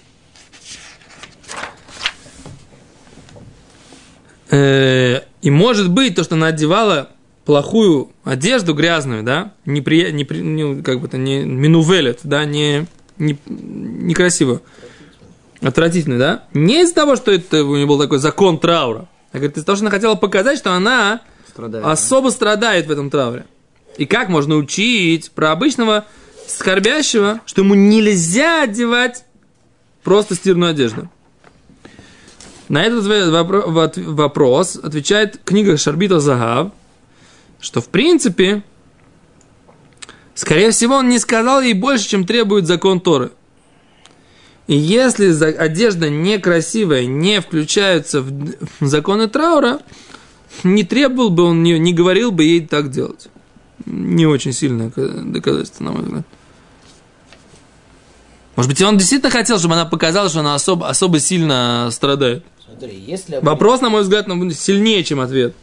Э, 4.50 5.22
И 5.42 5.50
может 5.50 5.92
быть, 5.92 6.16
то, 6.16 6.24
что 6.24 6.36
она 6.36 6.48
одевала 6.48 7.10
плохую 7.46 8.12
одежду 8.24 8.74
грязную, 8.74 9.24
да, 9.24 9.54
непри, 9.66 10.12
непри, 10.12 10.42
не, 10.42 10.82
как 10.82 11.00
бы 11.00 11.08
это, 11.08 11.18
не 11.18 11.44
минувелет, 11.44 12.20
да, 12.24 12.46
не, 12.46 12.88
не, 13.18 13.38
некрасивую, 13.46 14.62
отвратительную, 15.62 16.20
да, 16.20 16.44
не 16.54 16.82
из-за 16.84 16.94
того, 16.96 17.16
что 17.16 17.32
это 17.32 17.64
у 17.64 17.76
нее 17.76 17.86
был 17.86 18.00
такой 18.00 18.20
закон 18.20 18.60
траура, 18.60 19.08
а 19.32 19.38
говорит, 19.38 19.58
из-за 19.58 19.66
того, 19.66 19.76
что 19.76 19.86
она 19.86 19.92
хотела 19.92 20.16
показать, 20.16 20.60
что 20.60 20.74
она 20.74 21.22
Страдает. 21.48 21.86
особо 21.86 22.30
страдает 22.30 22.88
в 22.88 22.92
этом 22.92 23.10
трауре. 23.10 23.46
И 23.98 24.06
как 24.06 24.30
можно 24.30 24.56
учить 24.56 25.32
про 25.32 25.52
обычного 25.52 26.06
скорбящего, 26.48 27.42
что 27.46 27.62
ему 27.62 27.74
нельзя 27.74 28.64
одевать 28.64 29.26
просто 30.04 30.36
стирную 30.36 30.72
одежду? 30.72 31.10
На 32.70 32.84
этот 32.84 33.98
вопрос 33.98 34.76
отвечает 34.76 35.40
книга 35.44 35.78
Шарбита 35.78 36.20
Загав, 36.20 36.72
что 37.60 37.82
в 37.82 37.88
принципе, 37.88 38.62
скорее 40.36 40.72
всего, 40.72 40.96
он 40.96 41.10
не 41.10 41.18
сказал 41.18 41.62
ей 41.62 41.74
больше, 41.74 42.08
чем 42.08 42.26
требует 42.26 42.68
закон 42.68 43.00
Торы. 43.00 43.32
И 44.68 44.76
если 44.76 45.32
одежда 45.56 46.10
некрасивая 46.10 47.06
не 47.06 47.40
включается 47.42 48.22
в 48.22 48.56
законы 48.82 49.28
траура, 49.28 49.80
не 50.64 50.84
требовал 50.84 51.30
бы 51.30 51.44
он 51.44 51.64
ее, 51.64 51.80
не 51.80 51.94
говорил 51.94 52.32
бы 52.32 52.44
ей 52.44 52.68
так 52.68 52.92
делать. 52.92 53.30
Не 53.86 54.26
очень 54.26 54.52
сильное 54.52 54.90
ка- 54.90 55.08
доказательство, 55.08 55.84
на 55.86 55.92
мой 55.94 56.02
взгляд. 56.04 56.26
Может 58.58 58.72
быть, 58.72 58.82
он 58.82 58.98
действительно 58.98 59.32
хотел, 59.32 59.60
чтобы 59.60 59.76
она 59.76 59.86
показала, 59.86 60.30
что 60.30 60.40
она 60.40 60.56
особо, 60.56 60.90
особо 60.90 61.20
сильно 61.20 61.90
страдает. 61.92 62.44
Смотри, 62.66 62.98
если, 63.08 63.40
Вопрос, 63.42 63.82
на 63.82 63.90
мой 63.90 64.02
взгляд, 64.02 64.28
ну, 64.28 64.50
сильнее, 64.52 65.04
чем 65.04 65.20
ответ. 65.20 65.56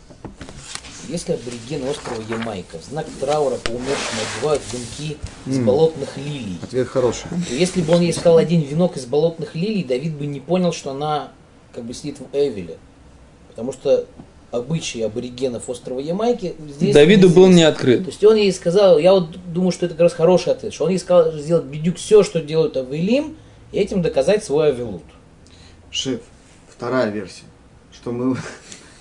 Если 1.08 1.32
аборигены 1.32 1.88
острова 1.90 2.22
Ямайка 2.28 2.78
в 2.78 2.84
знак 2.84 3.06
траура 3.20 3.56
по 3.56 3.70
умершим 3.70 4.18
одевают 4.38 4.62
венки 4.72 5.16
из 5.46 5.58
болотных 5.58 6.16
лилий, 6.16 6.58
Ответ 6.62 6.88
хороший. 6.88 7.28
то 7.48 7.54
если 7.54 7.82
бы 7.82 7.94
он 7.94 8.00
ей 8.02 8.12
сказал 8.12 8.38
один 8.38 8.62
венок 8.62 8.96
из 8.96 9.06
болотных 9.06 9.54
лилий, 9.54 9.84
Давид 9.84 10.14
бы 10.14 10.26
не 10.26 10.40
понял, 10.40 10.72
что 10.72 10.90
она 10.90 11.32
как 11.72 11.84
бы 11.84 11.94
сидит 11.94 12.18
в 12.20 12.24
Эвеле. 12.36 12.78
Потому 13.48 13.72
что 13.72 14.06
обычаи 14.50 15.00
аборигенов 15.02 15.68
острова 15.68 15.98
Ямайки 16.00 16.54
здесь... 16.68 16.94
Давиду 16.94 17.28
был 17.28 17.46
неизвестны. 17.46 17.56
не 17.56 17.62
То 17.62 17.68
открыт. 17.68 18.06
есть 18.06 18.24
он 18.24 18.36
ей 18.36 18.52
сказал, 18.52 18.98
я 18.98 19.12
вот 19.12 19.36
думаю, 19.52 19.72
что 19.72 19.86
это 19.86 19.94
как 19.94 20.02
раз 20.02 20.12
хороший 20.12 20.52
ответ, 20.52 20.72
что 20.72 20.84
он 20.84 20.90
ей 20.90 20.98
сказал 20.98 21.32
сделать 21.32 21.64
бедюк 21.64 21.96
все, 21.96 22.22
что 22.22 22.40
делают 22.40 22.76
Авелим, 22.76 23.36
и 23.72 23.78
этим 23.78 24.02
доказать 24.02 24.44
свой 24.44 24.68
Авелут. 24.68 25.02
Шеф, 25.90 26.20
вторая 26.68 27.10
версия, 27.10 27.44
что 27.92 28.12
мы, 28.12 28.36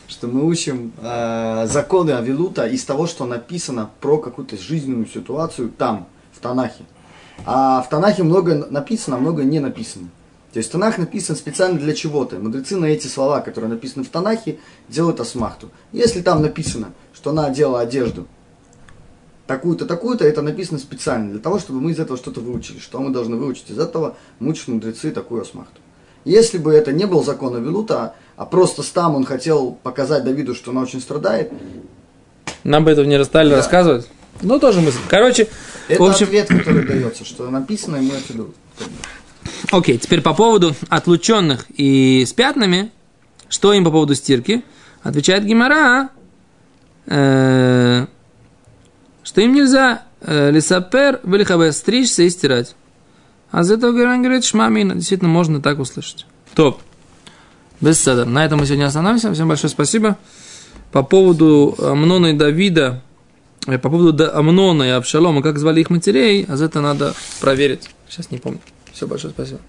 что 0.08 0.28
мы 0.28 0.46
учим 0.46 0.92
э, 1.02 1.68
законы 1.68 2.12
Авилута 2.12 2.68
из 2.68 2.84
того, 2.84 3.08
что 3.08 3.26
написано 3.26 3.90
про 4.02 4.18
какую-то 4.18 4.58
жизненную 4.58 5.08
ситуацию 5.08 5.70
там, 5.70 6.08
в 6.32 6.40
Танахе. 6.40 6.84
А 7.46 7.82
в 7.82 7.90
Танахе 7.90 8.24
много 8.24 8.68
написано, 8.70 9.18
а 9.18 9.20
много 9.20 9.44
не 9.44 9.60
написано. 9.60 10.10
То 10.52 10.60
есть 10.60 10.72
Танах 10.72 11.00
написан 11.00 11.36
специально 11.36 11.80
для 11.80 11.94
чего-то. 11.94 12.38
Мудрецы 12.38 12.78
на 12.78 12.86
эти 12.86 13.08
слова, 13.08 13.42
которые 13.42 13.72
написаны 13.72 14.06
в 14.06 14.10
Танахе, 14.10 14.60
делают 14.88 15.20
асмахту. 15.20 15.72
Если 15.92 16.22
там 16.22 16.44
написано, 16.44 16.94
что 17.14 17.32
она 17.32 17.48
одела 17.48 17.80
одежду 17.80 18.28
такую-то, 19.48 19.86
такую-то, 19.86 20.26
это 20.26 20.42
написано 20.42 20.80
специально 20.80 21.32
для 21.32 21.40
того, 21.40 21.60
чтобы 21.60 21.82
мы 21.82 21.92
из 21.92 22.00
этого 22.00 22.18
что-то 22.18 22.40
выучили. 22.40 22.80
Что 22.80 23.00
мы 23.00 23.10
должны 23.10 23.36
выучить 23.36 23.72
из 23.72 23.80
этого? 23.80 24.16
Мучат 24.40 24.68
мудрецы 24.68 25.12
такую 25.12 25.42
асмахту. 25.42 25.82
Если 26.26 26.58
бы 26.58 26.72
это 26.72 26.94
не 26.94 27.06
был 27.06 27.24
закон 27.24 27.56
Авилута, 27.56 28.16
а 28.36 28.46
просто 28.46 28.84
там 28.94 29.16
он 29.16 29.26
хотел 29.26 29.72
показать 29.84 30.24
Давиду, 30.24 30.56
что 30.56 30.72
она 30.72 30.82
очень 30.82 31.02
страдает, 31.02 31.52
Нам 32.64 32.86
бы 32.86 32.92
этого 32.92 33.06
не 33.06 33.24
стали 33.26 33.50
Да. 33.50 33.58
рассказывать. 33.58 34.08
Ну, 34.42 34.60
тоже 34.60 34.82
мысль. 34.82 35.00
Короче, 35.10 35.48
это 35.88 36.02
в 36.02 36.06
общем, 36.06 36.26
ответ, 36.28 36.48
который 36.48 36.86
дается, 36.86 37.26
что 37.26 37.50
написано, 37.50 37.98
и 37.98 38.02
мы 38.02 38.14
это 38.16 38.34
берут. 38.34 38.56
Окей, 39.72 39.98
теперь 39.98 40.22
по 40.22 40.34
поводу 40.34 40.76
отлученных 40.90 41.66
и 41.76 42.24
с 42.26 42.34
пятнами, 42.34 42.92
что 43.50 43.74
им 43.74 43.84
по 43.84 43.92
поводу 43.92 44.16
стирки? 44.16 44.64
Отвечает 45.02 45.46
Гимара, 45.46 46.10
э, 47.06 48.06
что 49.24 49.42
им 49.42 49.54
нельзя 49.54 50.04
э, 50.22 50.52
лисапер 50.52 51.20
велихабе 51.24 51.72
стричься 51.72 52.24
и 52.24 52.30
стирать. 52.30 52.76
А 53.52 53.64
за 53.64 53.78
Геран 53.78 54.24
говорит, 54.24 54.46
шмамина, 54.46 54.96
действительно 54.96 55.30
можно 55.30 55.62
так 55.62 55.80
услышать. 55.80 56.26
Топ. 56.56 56.82
Без 57.82 58.02
седа. 58.02 58.26
На 58.26 58.46
этом 58.46 58.60
мы 58.60 58.66
сегодня 58.66 58.86
остановимся. 58.86 59.34
Всем 59.34 59.48
большое 59.48 59.70
спасибо. 59.70 60.18
По 60.92 61.04
поводу 61.04 61.76
Амнона 61.80 62.28
и 62.28 62.34
Давида, 62.34 63.02
э, 63.68 63.78
по 63.78 63.90
поводу 63.90 64.30
Амнона 64.32 64.84
и 64.84 64.90
Абшалома, 64.90 65.42
как 65.42 65.58
звали 65.58 65.82
их 65.82 65.90
матерей, 65.90 66.46
а 66.48 66.56
за 66.56 66.66
это 66.66 66.82
надо 66.82 67.14
проверить. 67.42 67.90
Сейчас 68.08 68.32
не 68.32 68.38
помню. 68.38 68.60
Все, 68.92 69.08
большое 69.08 69.34
спасибо. 69.34 69.60